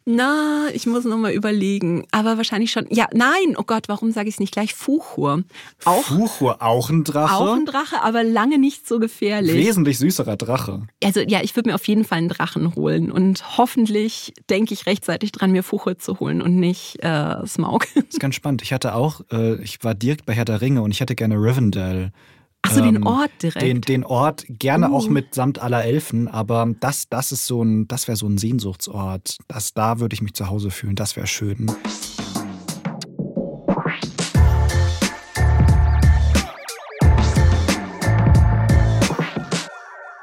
Na, 0.08 0.68
ich 0.72 0.86
muss 0.86 1.04
noch 1.04 1.18
mal 1.18 1.34
überlegen. 1.34 2.06
Aber 2.12 2.38
wahrscheinlich 2.38 2.72
schon. 2.72 2.86
Ja, 2.92 3.08
nein, 3.12 3.56
oh 3.58 3.64
Gott, 3.66 3.88
warum 3.88 4.12
sage 4.12 4.30
ich 4.30 4.36
es 4.36 4.40
nicht 4.40 4.54
gleich? 4.54 4.76
Fuchur. 4.76 5.44
Auch, 5.84 6.04
Fuchur, 6.04 6.62
auch 6.62 6.92
ein 6.92 7.04
Drache. 7.04 7.36
auch 7.36 7.56
ein 7.56 7.66
Drache, 7.66 8.04
aber 8.04 8.24
lange 8.24 8.60
nicht 8.60 8.88
so 8.88 9.00
gefährlich. 9.00 9.56
Wesentlich 9.56 9.98
süßerer 9.98 10.38
Drache. 10.38 10.84
Also 11.04 11.22
ja, 11.22 11.42
ich 11.42 11.56
würde 11.56 11.70
mir 11.70 11.76
auf 11.76 11.88
jeden 11.88 12.04
Fall 12.04 12.20
einen 12.20 12.30
Drachen 12.30 12.76
holen 12.76 13.12
und 13.12 13.58
hoffentlich 13.58 14.34
denke 14.48 14.76
ich 14.76 14.86
rechtzeitig 14.86 15.32
dran, 15.32 15.52
mir 15.52 15.64
Fuchur 15.64 15.98
zu 15.98 16.20
holen 16.20 16.42
und 16.42 16.56
nicht 16.60 17.04
äh, 17.04 17.46
Smaug. 17.48 17.88
Das 17.96 18.04
ist 18.10 18.20
ganz 18.20 18.36
spannend. 18.36 18.62
Ich 18.62 18.74
hatte 18.74 18.94
auch, 18.94 19.22
äh, 19.32 19.56
ich 19.64 19.84
war 19.84 19.96
direkt 19.96 20.26
bei 20.28 20.34
Herr 20.34 20.46
der 20.46 20.62
Ringe 20.62 20.84
und 20.84 20.92
ich 20.92 21.00
hätte 21.00 21.16
gerne 21.16 21.36
Rivendell. 21.36 22.12
Achso, 22.66 22.82
den 22.82 22.96
Ähm, 22.96 23.06
Ort 23.06 23.32
direkt. 23.42 23.62
Den, 23.62 23.82
den 23.82 24.04
Ort 24.04 24.46
gerne 24.50 24.90
Uh. 24.90 24.96
auch 24.96 25.08
mitsamt 25.08 25.60
aller 25.60 25.84
Elfen, 25.84 26.28
aber 26.28 26.68
das, 26.80 27.08
das 27.10 27.32
ist 27.32 27.46
so 27.46 27.64
ein, 27.64 27.88
das 27.88 28.08
wäre 28.08 28.16
so 28.16 28.28
ein 28.28 28.38
Sehnsuchtsort. 28.38 29.38
Das, 29.48 29.74
da 29.74 30.00
würde 30.00 30.14
ich 30.14 30.22
mich 30.22 30.34
zu 30.34 30.50
Hause 30.50 30.72
fühlen. 30.72 30.96
Das 30.96 31.16
wäre 31.16 31.28
schön. 31.28 31.72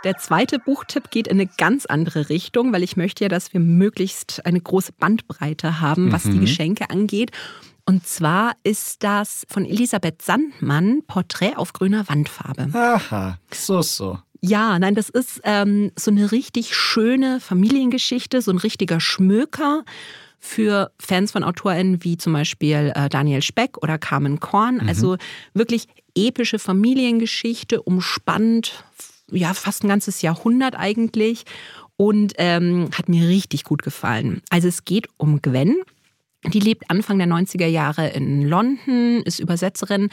Der 0.04 0.16
zweite 0.16 0.58
Buchtipp 0.58 1.11
geht 1.11 1.28
in 1.28 1.38
eine 1.40 1.49
ganz 1.58 1.87
andere 1.87 2.28
Richtung, 2.28 2.72
weil 2.72 2.82
ich 2.82 2.96
möchte 2.96 3.25
ja, 3.25 3.28
dass 3.28 3.52
wir 3.52 3.61
möglichst 3.61 4.44
eine 4.44 4.61
große 4.61 4.92
Bandbreite 4.99 5.80
haben, 5.80 6.11
was 6.11 6.25
die 6.25 6.40
Geschenke 6.40 6.90
angeht. 6.90 7.30
Und 7.92 8.06
zwar 8.06 8.56
ist 8.62 9.02
das 9.02 9.44
von 9.50 9.66
Elisabeth 9.66 10.22
Sandmann 10.22 11.02
Porträt 11.06 11.56
auf 11.56 11.75
grüner 11.75 12.08
Wandfarbe. 12.08 12.70
Aha, 12.72 13.38
so, 13.52 13.82
so. 13.82 14.18
Ja, 14.40 14.78
nein, 14.78 14.94
das 14.94 15.11
ist 15.11 15.42
ähm, 15.44 15.92
so 15.94 16.11
eine 16.11 16.32
richtig 16.32 16.75
schöne 16.75 17.38
Familiengeschichte, 17.38 18.40
so 18.40 18.50
ein 18.50 18.56
richtiger 18.56 18.99
Schmöker 18.99 19.84
für 20.38 20.90
Fans 20.99 21.32
von 21.32 21.44
AutorInnen 21.44 22.02
wie 22.02 22.16
zum 22.16 22.32
Beispiel 22.32 22.92
äh, 22.94 23.11
Daniel 23.11 23.42
Speck 23.42 23.76
oder 23.82 23.99
Carmen 23.99 24.40
Korn. 24.40 24.80
Also 24.88 25.18
wirklich 25.52 25.87
epische 26.16 26.58
Familiengeschichte, 26.58 27.82
umspannt, 27.82 28.84
ja, 29.30 29.52
fast 29.52 29.84
ein 29.84 29.88
ganzes 29.88 30.22
Jahrhundert 30.22 30.78
eigentlich 30.78 31.44
und 31.99 32.32
ähm, 32.38 32.88
hat 32.96 33.11
mir 33.11 33.28
richtig 33.28 33.64
gut 33.64 33.82
gefallen. 33.82 34.40
Also 34.49 34.68
es 34.68 34.87
geht 34.87 35.08
um 35.18 35.42
Gwen. 35.42 35.76
Die 36.44 36.58
lebt 36.58 36.90
Anfang 36.90 37.18
der 37.18 37.28
90er 37.28 37.66
Jahre 37.66 38.08
in 38.08 38.42
London, 38.42 39.22
ist 39.25 39.38
Übersetzerin, 39.38 40.08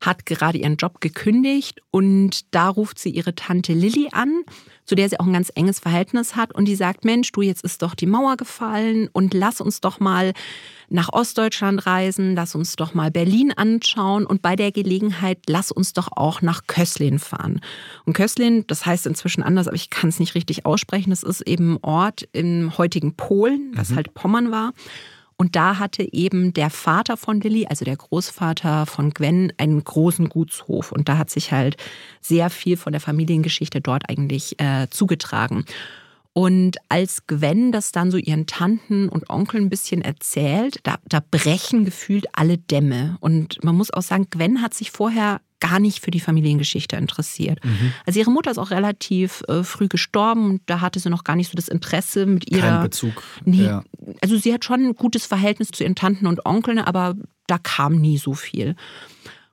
hat 0.00 0.26
gerade 0.26 0.58
ihren 0.58 0.76
Job 0.76 1.00
gekündigt 1.00 1.80
und 1.90 2.54
da 2.54 2.68
ruft 2.68 3.00
sie 3.00 3.10
ihre 3.10 3.34
Tante 3.34 3.72
Lilly 3.72 4.08
an, 4.12 4.42
zu 4.84 4.94
der 4.94 5.08
sie 5.08 5.18
auch 5.18 5.26
ein 5.26 5.32
ganz 5.32 5.50
enges 5.56 5.80
Verhältnis 5.80 6.36
hat 6.36 6.54
und 6.54 6.66
die 6.66 6.76
sagt, 6.76 7.04
Mensch, 7.04 7.32
du, 7.32 7.42
jetzt 7.42 7.64
ist 7.64 7.82
doch 7.82 7.96
die 7.96 8.06
Mauer 8.06 8.36
gefallen 8.36 9.08
und 9.12 9.34
lass 9.34 9.60
uns 9.60 9.80
doch 9.80 9.98
mal 9.98 10.34
nach 10.88 11.12
Ostdeutschland 11.12 11.84
reisen, 11.84 12.36
lass 12.36 12.54
uns 12.54 12.76
doch 12.76 12.94
mal 12.94 13.10
Berlin 13.10 13.52
anschauen 13.52 14.24
und 14.24 14.40
bei 14.40 14.54
der 14.54 14.70
Gelegenheit 14.70 15.38
lass 15.48 15.72
uns 15.72 15.94
doch 15.94 16.08
auch 16.12 16.42
nach 16.42 16.68
Köslin 16.68 17.18
fahren. 17.18 17.60
Und 18.04 18.12
Köslin, 18.12 18.64
das 18.68 18.86
heißt 18.86 19.06
inzwischen 19.06 19.42
anders, 19.42 19.66
aber 19.66 19.76
ich 19.76 19.90
kann 19.90 20.10
es 20.10 20.20
nicht 20.20 20.36
richtig 20.36 20.64
aussprechen, 20.64 21.10
das 21.10 21.24
ist 21.24 21.40
eben 21.40 21.74
ein 21.74 21.78
Ort 21.82 22.28
im 22.32 22.78
heutigen 22.78 23.14
Polen, 23.16 23.72
was 23.74 23.94
halt 23.94 24.14
Pommern 24.14 24.52
war. 24.52 24.72
Und 25.42 25.56
da 25.56 25.80
hatte 25.80 26.06
eben 26.12 26.54
der 26.54 26.70
Vater 26.70 27.16
von 27.16 27.40
Lilly, 27.40 27.66
also 27.66 27.84
der 27.84 27.96
Großvater 27.96 28.86
von 28.86 29.10
Gwen, 29.10 29.52
einen 29.58 29.82
großen 29.82 30.28
Gutshof. 30.28 30.92
Und 30.92 31.08
da 31.08 31.18
hat 31.18 31.30
sich 31.30 31.50
halt 31.50 31.76
sehr 32.20 32.48
viel 32.48 32.76
von 32.76 32.92
der 32.92 33.00
Familiengeschichte 33.00 33.80
dort 33.80 34.08
eigentlich 34.08 34.60
äh, 34.60 34.86
zugetragen. 34.88 35.64
Und 36.32 36.76
als 36.88 37.26
Gwen 37.26 37.72
das 37.72 37.90
dann 37.90 38.12
so 38.12 38.18
ihren 38.18 38.46
Tanten 38.46 39.08
und 39.08 39.30
Onkeln 39.30 39.64
ein 39.64 39.68
bisschen 39.68 40.00
erzählt, 40.00 40.78
da, 40.84 40.98
da 41.08 41.18
brechen 41.28 41.84
gefühlt 41.84 42.26
alle 42.34 42.56
Dämme. 42.56 43.16
Und 43.18 43.64
man 43.64 43.74
muss 43.74 43.92
auch 43.92 44.02
sagen, 44.02 44.28
Gwen 44.30 44.62
hat 44.62 44.74
sich 44.74 44.92
vorher 44.92 45.40
gar 45.62 45.78
nicht 45.78 46.04
für 46.04 46.10
die 46.10 46.20
Familiengeschichte 46.20 46.96
interessiert. 46.96 47.64
Mhm. 47.64 47.92
Also 48.04 48.18
ihre 48.18 48.32
Mutter 48.32 48.50
ist 48.50 48.58
auch 48.58 48.70
relativ 48.70 49.42
äh, 49.48 49.62
früh 49.62 49.86
gestorben 49.86 50.50
und 50.50 50.62
da 50.66 50.80
hatte 50.80 50.98
sie 50.98 51.08
noch 51.08 51.22
gar 51.22 51.36
nicht 51.36 51.50
so 51.50 51.54
das 51.54 51.68
Interesse 51.68 52.26
mit 52.26 52.50
ihrer. 52.50 52.68
Kein 52.68 52.82
Bezug. 52.82 53.22
Nee, 53.44 53.64
ja. 53.64 53.84
Also 54.20 54.36
sie 54.36 54.52
hat 54.52 54.64
schon 54.64 54.84
ein 54.84 54.94
gutes 54.94 55.24
Verhältnis 55.24 55.68
zu 55.68 55.84
ihren 55.84 55.94
Tanten 55.94 56.26
und 56.26 56.44
Onkeln, 56.44 56.80
aber 56.80 57.14
da 57.46 57.58
kam 57.58 58.00
nie 58.00 58.18
so 58.18 58.34
viel. 58.34 58.74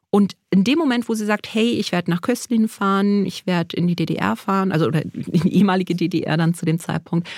Und 0.10 0.34
in 0.50 0.64
dem 0.64 0.80
Moment, 0.80 1.08
wo 1.08 1.14
sie 1.14 1.26
sagt, 1.26 1.54
hey, 1.54 1.74
ich 1.74 1.92
werde 1.92 2.10
nach 2.10 2.22
Köstlin 2.22 2.68
fahren, 2.68 3.28
ich 3.28 3.46
werde 3.46 3.78
in 3.78 3.86
die 3.88 3.96
DDR 3.96 4.36
fahren, 4.36 4.72
also 4.72 4.88
oder 4.88 5.04
in 5.04 5.42
die 5.44 5.54
ehemalige 5.54 5.94
DDR 5.94 6.36
dann 6.36 6.56
zu 6.56 6.66
dem 6.66 6.80
Zeitpunkt, 6.80 7.30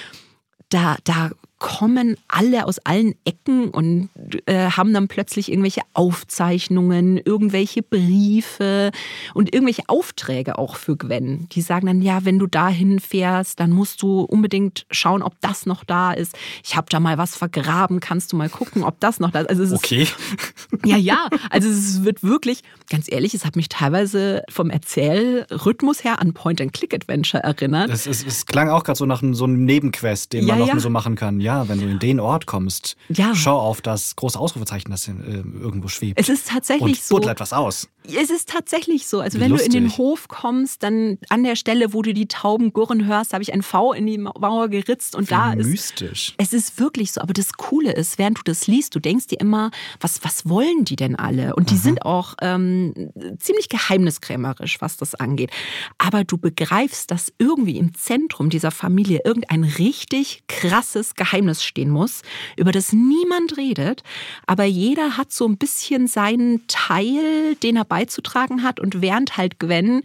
da, 0.69 0.95
da 1.03 1.31
kommen 1.61 2.17
alle 2.27 2.65
aus 2.65 2.79
allen 2.79 3.13
Ecken 3.23 3.69
und 3.69 4.09
äh, 4.47 4.71
haben 4.71 4.95
dann 4.95 5.07
plötzlich 5.07 5.51
irgendwelche 5.51 5.81
Aufzeichnungen, 5.93 7.17
irgendwelche 7.23 7.83
Briefe 7.83 8.89
und 9.35 9.53
irgendwelche 9.53 9.83
Aufträge 9.85 10.57
auch 10.57 10.75
für 10.75 10.97
Gwen. 10.97 11.47
Die 11.51 11.61
sagen 11.61 11.85
dann, 11.85 12.01
ja, 12.01 12.25
wenn 12.25 12.39
du 12.39 12.47
dahin 12.47 12.99
fährst, 12.99 13.59
dann 13.59 13.69
musst 13.69 14.01
du 14.01 14.21
unbedingt 14.21 14.87
schauen, 14.89 15.21
ob 15.21 15.39
das 15.41 15.67
noch 15.67 15.83
da 15.83 16.13
ist. 16.13 16.35
Ich 16.65 16.75
habe 16.75 16.87
da 16.89 16.99
mal 16.99 17.19
was 17.19 17.35
vergraben, 17.35 17.99
kannst 17.99 18.33
du 18.33 18.37
mal 18.37 18.49
gucken, 18.49 18.83
ob 18.83 18.99
das 18.99 19.19
noch 19.19 19.29
da 19.29 19.41
ist. 19.41 19.49
Also 19.49 19.75
okay. 19.75 20.01
Ist, 20.01 20.15
ja, 20.83 20.97
ja, 20.97 21.27
also 21.51 21.69
es 21.69 22.03
wird 22.03 22.23
wirklich, 22.23 22.63
ganz 22.89 23.05
ehrlich, 23.07 23.35
es 23.35 23.45
hat 23.45 23.55
mich 23.55 23.69
teilweise 23.69 24.41
vom 24.49 24.71
Erzählrhythmus 24.71 26.03
her 26.03 26.19
an 26.19 26.33
Point-and-Click-Adventure 26.33 27.43
erinnert. 27.43 27.91
Es, 27.91 28.07
es, 28.07 28.25
es, 28.25 28.47
klang 28.47 28.69
auch 28.69 28.83
gerade 28.83 28.97
so 28.97 29.05
nach 29.05 29.21
so 29.33 29.43
einem 29.43 29.63
Nebenquest, 29.65 30.33
den 30.33 30.47
ja, 30.47 30.55
man 30.55 30.59
noch 30.59 30.73
ja. 30.73 30.79
so 30.79 30.89
machen 30.89 31.15
kann. 31.15 31.39
Ja, 31.39 31.50
ja, 31.51 31.67
wenn 31.67 31.79
du 31.79 31.87
in 31.87 31.99
den 31.99 32.19
Ort 32.19 32.45
kommst, 32.45 32.95
ja. 33.09 33.35
schau 33.35 33.59
auf 33.59 33.81
das 33.81 34.15
große 34.15 34.39
Ausrufezeichen, 34.39 34.89
das 34.89 35.07
äh, 35.07 35.11
irgendwo 35.11 35.89
schwebt. 35.89 36.19
Es 36.19 36.29
ist 36.29 36.47
tatsächlich 36.47 36.99
und 36.99 37.03
so. 37.03 37.15
Und 37.15 37.27
etwas 37.27 37.51
aus. 37.51 37.89
Es 38.03 38.29
ist 38.29 38.49
tatsächlich 38.49 39.05
so. 39.05 39.19
Also 39.19 39.37
Wie 39.37 39.43
wenn 39.43 39.51
lustig. 39.51 39.71
du 39.71 39.77
in 39.77 39.83
den 39.83 39.97
Hof 39.97 40.27
kommst, 40.27 40.81
dann 40.81 41.17
an 41.29 41.43
der 41.43 41.55
Stelle, 41.55 41.93
wo 41.93 42.01
du 42.01 42.13
die 42.13 42.27
Tauben 42.27 42.73
gurren 42.73 43.05
hörst, 43.05 43.33
habe 43.33 43.43
ich 43.43 43.53
ein 43.53 43.61
V 43.61 43.93
in 43.93 44.07
die 44.07 44.17
Mauer 44.17 44.69
geritzt 44.69 45.15
und 45.15 45.29
Wie 45.29 45.33
da 45.33 45.53
ist. 45.53 45.67
Mystisch. 45.67 46.33
Es 46.37 46.53
ist 46.53 46.79
wirklich 46.79 47.11
so. 47.11 47.21
Aber 47.21 47.33
das 47.33 47.53
Coole 47.53 47.91
ist, 47.91 48.17
während 48.17 48.39
du 48.39 48.41
das 48.43 48.65
liest, 48.65 48.95
du 48.95 48.99
denkst 48.99 49.27
dir 49.27 49.39
immer, 49.39 49.71
was, 49.99 50.23
was 50.23 50.49
wollen 50.49 50.85
die 50.85 50.95
denn 50.95 51.15
alle? 51.15 51.55
Und 51.55 51.69
die 51.69 51.75
Aha. 51.75 51.81
sind 51.81 52.05
auch 52.05 52.35
ähm, 52.41 53.11
ziemlich 53.39 53.69
geheimniskrämerisch, 53.69 54.81
was 54.81 54.97
das 54.97 55.13
angeht. 55.13 55.51
Aber 55.97 56.23
du 56.23 56.37
begreifst, 56.37 57.11
dass 57.11 57.31
irgendwie 57.37 57.77
im 57.77 57.93
Zentrum 57.93 58.49
dieser 58.49 58.71
Familie 58.71 59.21
irgendein 59.25 59.63
richtig 59.63 60.43
krasses 60.47 61.13
Geheimnis 61.13 61.40
stehen 61.63 61.89
muss, 61.89 62.21
über 62.57 62.71
das 62.71 62.93
niemand 62.93 63.57
redet. 63.57 64.03
Aber 64.47 64.65
jeder 64.65 65.17
hat 65.17 65.31
so 65.31 65.47
ein 65.47 65.57
bisschen 65.57 66.07
seinen 66.07 66.65
Teil, 66.67 67.55
den 67.63 67.77
er 67.77 67.85
beizutragen 67.85 68.63
hat. 68.63 68.79
Und 68.79 69.01
während 69.01 69.37
halt 69.37 69.59
Gwen 69.59 70.01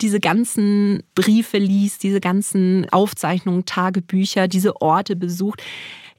diese 0.00 0.20
ganzen 0.20 1.02
Briefe 1.14 1.58
liest, 1.58 2.02
diese 2.02 2.20
ganzen 2.20 2.88
Aufzeichnungen, 2.90 3.64
Tagebücher, 3.64 4.48
diese 4.48 4.80
Orte 4.80 5.16
besucht, 5.16 5.62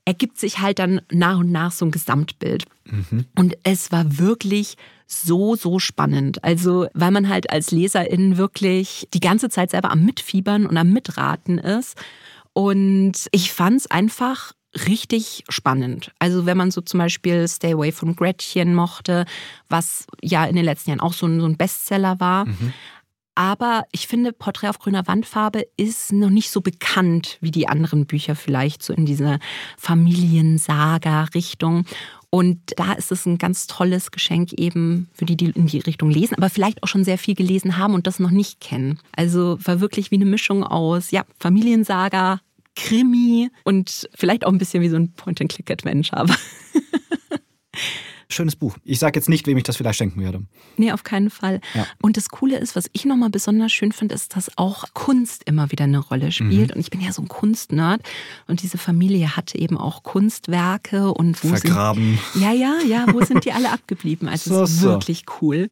ergibt 0.05 0.37
sich 0.37 0.59
halt 0.59 0.79
dann 0.79 1.01
nach 1.11 1.39
und 1.39 1.51
nach 1.51 1.71
so 1.71 1.85
ein 1.85 1.91
Gesamtbild. 1.91 2.65
Mhm. 2.85 3.25
Und 3.35 3.57
es 3.63 3.91
war 3.91 4.17
wirklich 4.17 4.75
so, 5.07 5.55
so 5.55 5.79
spannend. 5.79 6.43
Also, 6.43 6.87
weil 6.93 7.11
man 7.11 7.29
halt 7.29 7.49
als 7.49 7.71
Leserin 7.71 8.37
wirklich 8.37 9.07
die 9.13 9.19
ganze 9.19 9.49
Zeit 9.49 9.71
selber 9.71 9.91
am 9.91 10.05
Mitfiebern 10.05 10.65
und 10.65 10.77
am 10.77 10.91
Mitraten 10.91 11.57
ist. 11.57 11.97
Und 12.53 13.13
ich 13.31 13.51
fand 13.51 13.77
es 13.77 13.91
einfach 13.91 14.53
richtig 14.87 15.43
spannend. 15.49 16.13
Also 16.19 16.45
wenn 16.45 16.55
man 16.57 16.71
so 16.71 16.79
zum 16.81 16.99
Beispiel 16.99 17.47
Stay 17.47 17.73
Away 17.73 17.91
from 17.91 18.15
Gretchen 18.15 18.73
mochte, 18.73 19.25
was 19.69 20.07
ja 20.21 20.45
in 20.45 20.55
den 20.55 20.65
letzten 20.65 20.91
Jahren 20.91 20.99
auch 20.99 21.13
so 21.13 21.27
ein, 21.27 21.39
so 21.39 21.45
ein 21.45 21.57
Bestseller 21.57 22.19
war. 22.19 22.45
Mhm. 22.45 22.73
Aber 23.35 23.85
ich 23.91 24.07
finde, 24.07 24.31
Porträt 24.31 24.69
auf 24.69 24.79
grüner 24.79 25.07
Wandfarbe 25.07 25.67
ist 25.75 26.13
noch 26.13 26.29
nicht 26.29 26.51
so 26.51 26.61
bekannt 26.61 27.39
wie 27.41 27.49
die 27.49 27.67
anderen 27.67 28.05
Bücher 28.05 28.35
vielleicht 28.35 28.83
so 28.83 28.93
in 28.93 29.07
dieser 29.07 29.39
Familiensaga-Richtung. 29.77 31.85
Und 32.33 32.59
da 32.77 32.93
ist 32.93 33.11
es 33.11 33.27
ein 33.27 33.37
ganz 33.37 33.67
tolles 33.67 34.09
Geschenk 34.09 34.53
eben 34.53 35.07
für 35.13 35.23
die, 35.23 35.37
die 35.37 35.51
in 35.51 35.67
die 35.67 35.77
Richtung 35.77 36.09
lesen, 36.09 36.33
aber 36.33 36.49
vielleicht 36.49 36.81
auch 36.81 36.87
schon 36.87 37.03
sehr 37.03 37.19
viel 37.19 37.35
gelesen 37.35 37.77
haben 37.77 37.93
und 37.93 38.07
das 38.07 38.17
noch 38.17 38.31
nicht 38.31 38.59
kennen. 38.59 38.97
Also 39.15 39.59
war 39.63 39.81
wirklich 39.81 40.09
wie 40.09 40.15
eine 40.15 40.25
Mischung 40.25 40.63
aus, 40.63 41.11
ja, 41.11 41.25
Familiensaga, 41.39 42.41
Krimi 42.75 43.51
und 43.65 44.09
vielleicht 44.15 44.47
auch 44.47 44.51
ein 44.51 44.57
bisschen 44.57 44.81
wie 44.81 44.89
so 44.89 44.95
ein 44.95 45.13
Point-and-Click-Adventure. 45.13 46.25
Schönes 48.29 48.55
Buch. 48.55 48.77
Ich 48.83 48.99
sage 48.99 49.17
jetzt 49.19 49.29
nicht, 49.29 49.47
wem 49.47 49.57
ich 49.57 49.63
das 49.63 49.77
vielleicht 49.77 49.97
schenken 49.97 50.21
werde. 50.21 50.43
Nee, 50.77 50.91
auf 50.91 51.03
keinen 51.03 51.29
Fall. 51.29 51.61
Ja. 51.73 51.85
Und 52.01 52.17
das 52.17 52.29
Coole 52.29 52.57
ist, 52.57 52.75
was 52.75 52.89
ich 52.93 53.05
nochmal 53.05 53.29
besonders 53.29 53.71
schön 53.71 53.91
finde, 53.91 54.15
ist, 54.15 54.35
dass 54.35 54.57
auch 54.57 54.85
Kunst 54.93 55.43
immer 55.45 55.71
wieder 55.71 55.85
eine 55.85 55.99
Rolle 55.99 56.31
spielt. 56.31 56.69
Mhm. 56.69 56.75
Und 56.75 56.79
ich 56.79 56.89
bin 56.89 57.01
ja 57.01 57.11
so 57.11 57.21
ein 57.21 57.27
Kunstnerd. 57.27 58.01
Und 58.47 58.61
diese 58.61 58.77
Familie 58.77 59.35
hatte 59.35 59.57
eben 59.57 59.77
auch 59.77 60.03
Kunstwerke 60.03 61.13
und 61.13 61.43
wo 61.43 61.49
Vergraben. 61.49 62.19
Sind, 62.33 62.43
ja, 62.43 62.51
ja, 62.51 62.79
ja, 62.87 63.05
wo 63.11 63.23
sind 63.23 63.45
die 63.45 63.51
alle 63.51 63.71
abgeblieben? 63.73 64.27
Also 64.27 64.53
so, 64.53 64.63
es 64.63 64.71
ist 64.71 64.81
wirklich 64.81 65.25
cool. 65.41 65.67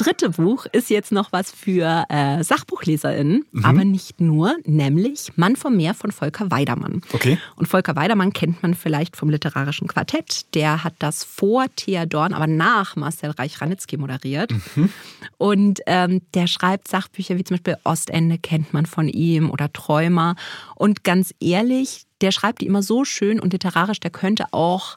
Dritte 0.00 0.30
Buch 0.30 0.66
ist 0.72 0.88
jetzt 0.90 1.12
noch 1.12 1.32
was 1.32 1.50
für 1.50 2.06
äh, 2.08 2.42
SachbuchleserInnen, 2.42 3.44
mhm. 3.52 3.64
aber 3.64 3.84
nicht 3.84 4.20
nur, 4.20 4.56
nämlich 4.64 5.32
Mann 5.36 5.56
vom 5.56 5.76
Meer 5.76 5.94
von 5.94 6.10
Volker 6.10 6.50
Weidermann. 6.50 7.02
Okay. 7.12 7.38
Und 7.56 7.66
Volker 7.66 7.96
Weidermann 7.96 8.32
kennt 8.32 8.62
man 8.62 8.74
vielleicht 8.74 9.16
vom 9.16 9.28
literarischen 9.28 9.88
Quartett. 9.88 10.54
Der 10.54 10.84
hat 10.84 10.94
das 10.98 11.24
vor 11.24 11.66
Thea 11.76 12.06
Dorn, 12.06 12.32
aber 12.32 12.46
nach 12.46 12.96
Marcel 12.96 13.30
Reich-Ranitzky 13.30 13.98
moderiert. 13.98 14.52
Mhm. 14.74 14.88
Und 15.36 15.80
ähm, 15.86 16.22
der 16.34 16.46
schreibt 16.46 16.88
Sachbücher 16.88 17.36
wie 17.36 17.44
zum 17.44 17.56
Beispiel 17.56 17.76
Ostende 17.84 18.38
kennt 18.38 18.72
man 18.72 18.86
von 18.86 19.08
ihm 19.08 19.50
oder 19.50 19.72
Träumer. 19.72 20.34
Und 20.74 21.04
ganz 21.04 21.34
ehrlich, 21.40 22.06
der 22.20 22.32
schreibt 22.32 22.60
die 22.62 22.66
immer 22.66 22.82
so 22.82 23.04
schön 23.04 23.38
und 23.38 23.52
literarisch, 23.52 24.00
der 24.00 24.10
könnte 24.10 24.46
auch 24.52 24.96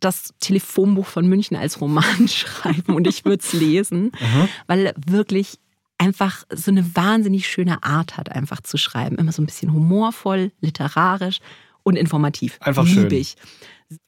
das 0.00 0.34
Telefonbuch 0.40 1.06
von 1.06 1.26
München 1.26 1.56
als 1.56 1.80
Roman 1.80 2.28
schreiben 2.28 2.94
und 2.94 3.06
ich 3.06 3.24
würde 3.24 3.42
es 3.42 3.52
lesen, 3.52 4.12
mhm. 4.18 4.48
weil 4.66 4.86
er 4.86 4.94
wirklich 5.06 5.58
einfach 5.98 6.44
so 6.52 6.70
eine 6.70 6.96
wahnsinnig 6.96 7.46
schöne 7.46 7.82
Art 7.82 8.16
hat, 8.16 8.32
einfach 8.32 8.60
zu 8.62 8.78
schreiben. 8.78 9.16
Immer 9.16 9.32
so 9.32 9.42
ein 9.42 9.46
bisschen 9.46 9.72
humorvoll, 9.72 10.50
literarisch 10.60 11.40
und 11.82 11.96
informativ. 11.96 12.58
Einfach 12.60 12.86
schön. 12.86 13.10
Ich. 13.12 13.36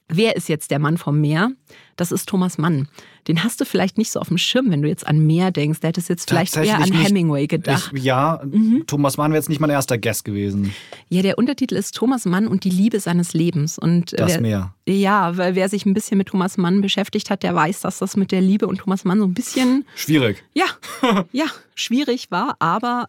Wer 0.07 0.35
ist 0.35 0.49
jetzt 0.49 0.71
der 0.71 0.79
Mann 0.79 0.97
vom 0.97 1.21
Meer? 1.21 1.51
Das 1.95 2.11
ist 2.11 2.27
Thomas 2.27 2.57
Mann. 2.57 2.87
Den 3.27 3.43
hast 3.43 3.61
du 3.61 3.65
vielleicht 3.65 3.97
nicht 3.97 4.11
so 4.11 4.19
auf 4.19 4.27
dem 4.27 4.37
Schirm, 4.37 4.69
wenn 4.71 4.81
du 4.81 4.87
jetzt 4.87 5.07
an 5.07 5.25
Meer 5.25 5.51
denkst. 5.51 5.79
Der 5.79 5.89
hättest 5.89 6.09
jetzt 6.09 6.29
vielleicht 6.29 6.55
eher 6.55 6.77
an 6.77 6.91
Hemingway 6.91 7.47
gedacht. 7.47 7.91
Ich, 7.93 8.03
ja, 8.03 8.41
mhm. 8.43 8.83
Thomas 8.87 9.17
Mann 9.17 9.31
wäre 9.31 9.39
jetzt 9.39 9.49
nicht 9.49 9.61
mein 9.61 9.69
erster 9.69 9.97
Guest 9.97 10.25
gewesen. 10.25 10.73
Ja, 11.09 11.21
der 11.21 11.37
Untertitel 11.37 11.75
ist 11.75 11.95
Thomas 11.95 12.25
Mann 12.25 12.47
und 12.47 12.63
die 12.63 12.69
Liebe 12.69 12.99
seines 12.99 13.33
Lebens. 13.33 13.77
Und 13.79 14.17
das 14.19 14.33
wer, 14.33 14.41
Meer. 14.41 14.73
Ja, 14.87 15.37
weil 15.37 15.55
wer 15.55 15.69
sich 15.69 15.85
ein 15.85 15.93
bisschen 15.93 16.17
mit 16.17 16.29
Thomas 16.29 16.57
Mann 16.57 16.81
beschäftigt 16.81 17.29
hat, 17.29 17.43
der 17.43 17.55
weiß, 17.55 17.81
dass 17.81 17.99
das 17.99 18.17
mit 18.17 18.31
der 18.31 18.41
Liebe 18.41 18.67
und 18.67 18.79
Thomas 18.79 19.05
Mann 19.05 19.19
so 19.19 19.25
ein 19.25 19.33
bisschen. 19.33 19.85
Schwierig. 19.95 20.43
Ja, 20.53 20.65
ja, 21.31 21.45
schwierig 21.75 22.31
war, 22.31 22.55
aber 22.59 23.07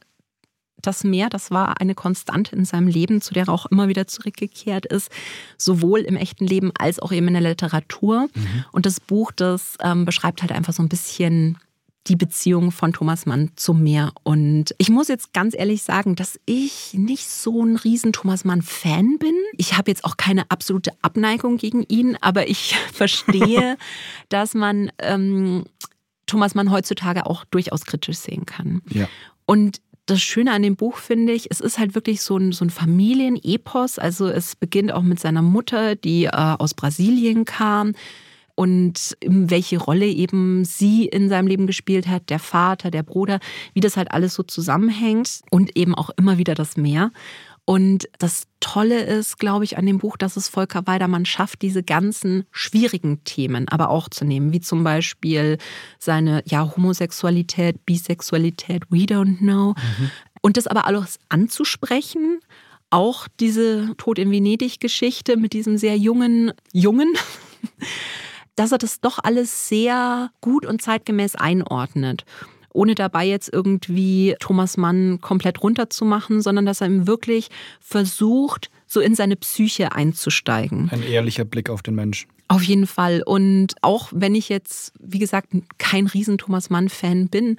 das 0.87 1.05
Meer, 1.05 1.29
das 1.29 1.51
war 1.51 1.81
eine 1.81 1.95
Konstante 1.95 2.55
in 2.57 2.65
seinem 2.65 2.89
Leben, 2.89 3.21
zu 3.21 3.35
der 3.35 3.45
er 3.45 3.53
auch 3.53 3.67
immer 3.67 3.89
wieder 3.89 4.07
zurückgekehrt 4.07 4.87
ist, 4.87 5.11
sowohl 5.59 6.01
im 6.01 6.17
echten 6.17 6.47
Leben 6.47 6.73
als 6.79 6.99
auch 6.99 7.13
eben 7.13 7.29
in 7.29 7.35
der 7.35 7.43
Literatur. 7.43 8.29
Mhm. 8.35 8.65
Und 8.73 8.87
das 8.87 9.01
Buch, 9.01 9.33
das 9.33 9.77
ähm, 9.83 10.05
beschreibt 10.05 10.43
halt 10.43 10.53
einfach 10.53 10.73
so 10.73 10.83
ein 10.83 10.89
bisschen 10.89 11.59
die 12.07 12.17
Beziehung 12.17 12.71
von 12.71 12.93
Thomas 12.93 13.25
Mann 13.25 13.51
zum 13.57 13.83
Meer. 13.83 14.13
Und 14.25 14.75
ich 14.79 14.91
muss 14.91 15.09
jetzt 15.09 15.33
ganz 15.33 15.55
ehrlich 15.57 15.83
sagen, 15.83 16.17
dass 16.17 16.39
ich 16.45 16.93
nicht 16.93 17.29
so 17.29 17.65
ein 17.65 17.77
riesen 17.77 18.13
Thomas 18.13 18.45
Mann-Fan 18.45 19.19
bin. 19.19 19.35
Ich 19.57 19.77
habe 19.79 19.91
jetzt 19.91 20.05
auch 20.05 20.17
keine 20.17 20.51
absolute 20.51 20.93
Abneigung 21.01 21.57
gegen 21.57 21.83
ihn, 21.83 22.19
aber 22.21 22.49
ich 22.49 22.77
verstehe, 22.93 23.79
dass 24.29 24.55
man 24.55 24.93
ähm, 24.99 25.65
Thomas 26.27 26.55
Mann 26.55 26.71
heutzutage 26.71 27.27
auch 27.27 27.45
durchaus 27.47 27.85
kritisch 27.85 28.19
sehen 28.19 28.45
kann. 28.45 28.83
Ja. 28.91 29.09
Und 29.47 29.81
das 30.07 30.21
Schöne 30.21 30.53
an 30.53 30.63
dem 30.63 30.77
Buch 30.77 30.99
finde 30.99 31.33
ich, 31.33 31.51
es 31.51 31.61
ist 31.61 31.79
halt 31.79 31.95
wirklich 31.95 32.21
so 32.23 32.37
ein, 32.37 32.53
so 32.53 32.65
ein 32.65 32.71
Familienepos. 32.71 33.99
Also 33.99 34.29
es 34.29 34.57
beginnt 34.57 34.93
auch 34.93 35.03
mit 35.03 35.19
seiner 35.19 35.43
Mutter, 35.43 35.97
die 35.97 36.25
äh, 36.25 36.31
aus 36.31 36.75
Brasilien 36.75 37.45
kam. 37.45 37.95
und 38.57 39.17
welche 39.27 39.79
Rolle 39.79 40.07
eben 40.07 40.65
sie 40.65 41.07
in 41.07 41.29
seinem 41.29 41.49
Leben 41.49 41.67
gespielt 41.67 42.07
hat, 42.07 42.31
der 42.31 42.39
Vater, 42.39 42.91
der 42.91 43.03
Bruder, 43.03 43.41
wie 43.73 43.81
das 43.81 43.97
halt 43.97 44.13
alles 44.13 44.35
so 44.35 44.45
zusammenhängt 44.45 45.41
und 45.51 45.77
eben 45.77 45.95
auch 45.95 46.11
immer 46.17 46.39
wieder 46.39 46.55
das 46.55 46.77
Meer. 46.77 47.11
Und 47.67 48.09
das 48.19 48.45
Tolle 48.61 49.03
ist, 49.03 49.39
glaube 49.39 49.65
ich, 49.65 49.79
an 49.79 49.87
dem 49.87 49.99
Buch, 49.99 50.19
dass 50.19 50.37
es 50.37 50.49
Volker 50.49 50.87
Weidermann 50.87 51.25
schafft, 51.25 51.63
diese 51.63 51.83
ganzen 51.83 52.45
schwierigen 52.51 53.25
Themen 53.25 53.69
aber 53.69 53.89
auch 53.89 54.09
zu 54.09 54.25
nehmen, 54.25 54.53
wie 54.53 54.61
zum 54.61 54.85
Beispiel 54.85 55.59
seine 55.99 56.43
ja, 56.47 56.77
Homosexualität, 56.77 57.87
Bisexualität, 57.87 58.83
we 58.91 59.05
don't 59.05 59.39
know. 59.39 59.71
Mhm. 59.71 60.11
Und 60.43 60.59
das 60.59 60.67
aber 60.67 60.87
alles 60.87 61.19
anzusprechen, 61.31 62.41
auch 62.91 63.29
diese 63.41 63.95
Tod 63.97 64.19
in 64.19 64.31
Venedig-Geschichte 64.31 65.39
mit 65.39 65.55
diesem 65.55 65.79
sehr 65.79 65.97
jungen 65.97 66.53
Jungen, 66.73 67.15
dass 68.57 68.73
er 68.73 68.79
das 68.79 69.01
doch 69.01 69.19
alles 69.23 69.69
sehr 69.69 70.31
gut 70.43 70.67
und 70.67 70.83
zeitgemäß 70.83 71.35
einordnet 71.35 72.27
ohne 72.75 72.95
dabei 72.95 73.25
jetzt 73.25 73.51
irgendwie 73.51 74.37
Thomas 74.41 74.77
Mann 74.77 75.21
komplett 75.23 75.63
runterzumachen, 75.63 76.43
sondern 76.43 76.67
dass 76.67 76.83
er 76.83 76.89
ihm 76.89 77.07
wirklich 77.07 77.49
versucht, 77.81 78.71
so 78.87 79.01
in 79.01 79.15
seine 79.15 79.37
Psyche 79.37 79.93
einzusteigen. 79.93 80.91
Ein 80.93 81.03
ehrlicher 81.03 81.45
Blick 81.45 81.71
auf 81.71 81.83
den 81.83 81.95
Menschen. 81.95 82.29
Auf 82.49 82.63
jeden 82.63 82.87
Fall. 82.87 83.23
Und 83.25 83.75
auch 83.81 84.09
wenn 84.13 84.35
ich 84.35 84.49
jetzt, 84.51 84.93
wie 85.01 85.19
gesagt, 85.19 85.49
kein 85.79 86.07
riesen 86.07 86.37
Thomas 86.37 86.69
Mann-Fan 86.69 87.29
bin, 87.29 87.57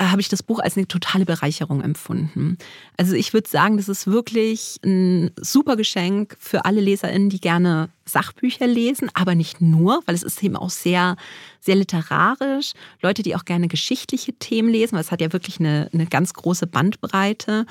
habe 0.00 0.20
ich 0.20 0.28
das 0.28 0.42
Buch 0.42 0.58
als 0.58 0.76
eine 0.76 0.86
totale 0.86 1.24
Bereicherung 1.24 1.82
empfunden. 1.82 2.58
Also 2.98 3.14
ich 3.14 3.32
würde 3.32 3.48
sagen, 3.48 3.78
das 3.78 3.88
ist 3.88 4.06
wirklich 4.06 4.78
ein 4.84 5.30
super 5.36 5.76
Geschenk 5.76 6.36
für 6.38 6.66
alle 6.66 6.82
LeserInnen, 6.82 7.30
die 7.30 7.40
gerne 7.40 7.88
Sachbücher 8.04 8.66
lesen, 8.66 9.10
aber 9.14 9.34
nicht 9.34 9.60
nur, 9.60 10.02
weil 10.04 10.14
es 10.14 10.22
ist 10.22 10.42
eben 10.42 10.56
auch 10.56 10.70
sehr, 10.70 11.16
sehr 11.60 11.76
literarisch. 11.76 12.72
Leute, 13.00 13.22
die 13.22 13.34
auch 13.34 13.46
gerne 13.46 13.68
geschichtliche 13.68 14.34
Themen 14.34 14.68
lesen, 14.68 14.94
weil 14.94 15.00
es 15.00 15.10
hat 15.10 15.22
ja 15.22 15.32
wirklich 15.32 15.60
eine, 15.60 15.88
eine 15.92 16.06
ganz 16.06 16.34
große 16.34 16.66
Bandbreite. 16.66 17.64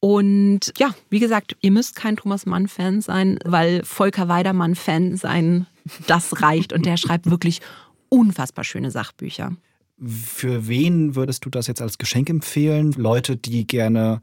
Und 0.00 0.74
ja, 0.78 0.94
wie 1.08 1.20
gesagt, 1.20 1.56
ihr 1.62 1.70
müsst 1.70 1.96
kein 1.96 2.16
Thomas 2.16 2.44
Mann-Fan 2.44 3.00
sein, 3.00 3.38
weil 3.44 3.82
Volker 3.82 4.28
Weidermann-Fan 4.28 5.16
sein, 5.16 5.66
das 6.06 6.42
reicht. 6.42 6.74
Und 6.74 6.84
der 6.84 6.98
schreibt 6.98 7.30
wirklich 7.30 7.60
unfassbar 8.10 8.62
schöne 8.62 8.90
Sachbücher. 8.90 9.56
Für 10.04 10.68
wen 10.68 11.14
würdest 11.16 11.44
du 11.44 11.50
das 11.50 11.66
jetzt 11.66 11.80
als 11.80 11.98
Geschenk 11.98 12.28
empfehlen? 12.28 12.92
Leute, 12.92 13.36
die 13.36 13.66
gerne 13.66 14.20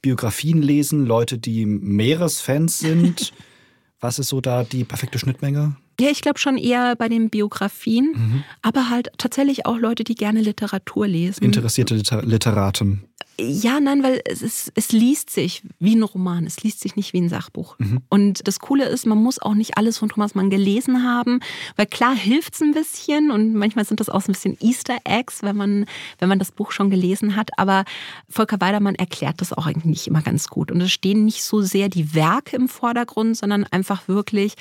Biografien 0.00 0.62
lesen, 0.62 1.06
Leute, 1.06 1.38
die 1.38 1.66
Meeresfans 1.66 2.78
sind. 2.78 3.32
Was 4.00 4.18
ist 4.18 4.28
so 4.28 4.40
da 4.40 4.64
die 4.64 4.84
perfekte 4.84 5.18
Schnittmenge? 5.18 5.76
Ja, 6.00 6.08
ich 6.08 6.22
glaube 6.22 6.38
schon 6.38 6.56
eher 6.56 6.96
bei 6.96 7.10
den 7.10 7.28
Biografien, 7.28 8.14
mhm. 8.14 8.44
aber 8.62 8.88
halt 8.88 9.10
tatsächlich 9.18 9.66
auch 9.66 9.76
Leute, 9.76 10.02
die 10.02 10.14
gerne 10.14 10.40
Literatur 10.40 11.06
lesen. 11.06 11.44
Interessierte 11.44 11.94
Liter 11.94 12.22
Literaten. 12.22 13.04
Ja, 13.40 13.80
nein, 13.80 14.02
weil 14.02 14.20
es, 14.24 14.42
ist, 14.42 14.72
es 14.74 14.92
liest 14.92 15.30
sich 15.30 15.62
wie 15.78 15.96
ein 15.96 16.02
Roman, 16.02 16.44
es 16.46 16.62
liest 16.62 16.80
sich 16.80 16.96
nicht 16.96 17.12
wie 17.12 17.20
ein 17.20 17.28
Sachbuch. 17.28 17.78
Mhm. 17.78 18.02
Und 18.08 18.46
das 18.46 18.60
Coole 18.60 18.84
ist, 18.86 19.06
man 19.06 19.18
muss 19.18 19.40
auch 19.40 19.54
nicht 19.54 19.76
alles 19.78 19.98
von 19.98 20.08
Thomas 20.08 20.34
Mann 20.34 20.50
gelesen 20.50 21.02
haben, 21.02 21.40
weil 21.76 21.86
klar 21.86 22.14
hilft 22.14 22.54
es 22.54 22.60
ein 22.60 22.72
bisschen 22.72 23.30
und 23.30 23.54
manchmal 23.54 23.84
sind 23.84 24.00
das 24.00 24.08
auch 24.08 24.20
so 24.20 24.30
ein 24.30 24.34
bisschen 24.34 24.58
Easter 24.60 24.98
Eggs, 25.04 25.42
wenn 25.42 25.56
man, 25.56 25.86
wenn 26.18 26.28
man 26.28 26.38
das 26.38 26.52
Buch 26.52 26.70
schon 26.72 26.90
gelesen 26.90 27.36
hat. 27.36 27.50
Aber 27.58 27.84
Volker 28.28 28.60
Weidermann 28.60 28.94
erklärt 28.94 29.40
das 29.40 29.52
auch 29.52 29.66
eigentlich 29.66 29.84
nicht 29.84 30.06
immer 30.06 30.22
ganz 30.22 30.48
gut. 30.48 30.70
Und 30.70 30.80
es 30.80 30.92
stehen 30.92 31.24
nicht 31.24 31.42
so 31.42 31.62
sehr 31.62 31.88
die 31.88 32.14
Werke 32.14 32.56
im 32.56 32.68
Vordergrund, 32.68 33.36
sondern 33.36 33.64
einfach 33.64 34.08
wirklich 34.08 34.54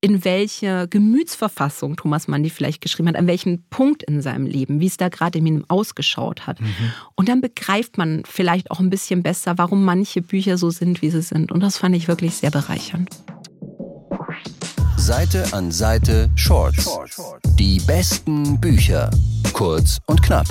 in 0.00 0.24
welche 0.24 0.86
Gemütsverfassung 0.88 1.96
Thomas 1.96 2.28
Mann 2.28 2.42
die 2.42 2.50
vielleicht 2.50 2.80
geschrieben 2.80 3.08
hat, 3.08 3.16
an 3.16 3.26
welchem 3.26 3.64
Punkt 3.70 4.02
in 4.04 4.22
seinem 4.22 4.46
Leben, 4.46 4.80
wie 4.80 4.86
es 4.86 4.96
da 4.96 5.08
gerade 5.08 5.38
in 5.38 5.46
ihm 5.46 5.64
ausgeschaut 5.68 6.46
hat. 6.46 6.60
Mhm. 6.60 6.92
Und 7.16 7.28
dann 7.28 7.40
begreift 7.40 7.98
man 7.98 8.22
vielleicht 8.24 8.70
auch 8.70 8.78
ein 8.78 8.90
bisschen 8.90 9.22
besser, 9.22 9.58
warum 9.58 9.84
manche 9.84 10.22
Bücher 10.22 10.56
so 10.56 10.70
sind, 10.70 11.02
wie 11.02 11.10
sie 11.10 11.22
sind. 11.22 11.50
Und 11.50 11.60
das 11.60 11.78
fand 11.78 11.96
ich 11.96 12.06
wirklich 12.06 12.34
sehr 12.34 12.50
bereichernd. 12.50 13.10
Seite 14.96 15.44
an 15.52 15.72
Seite 15.72 16.30
Shorts. 16.36 16.98
Die 17.58 17.80
besten 17.80 18.60
Bücher. 18.60 19.10
Kurz 19.52 19.98
und 20.06 20.22
knapp. 20.22 20.46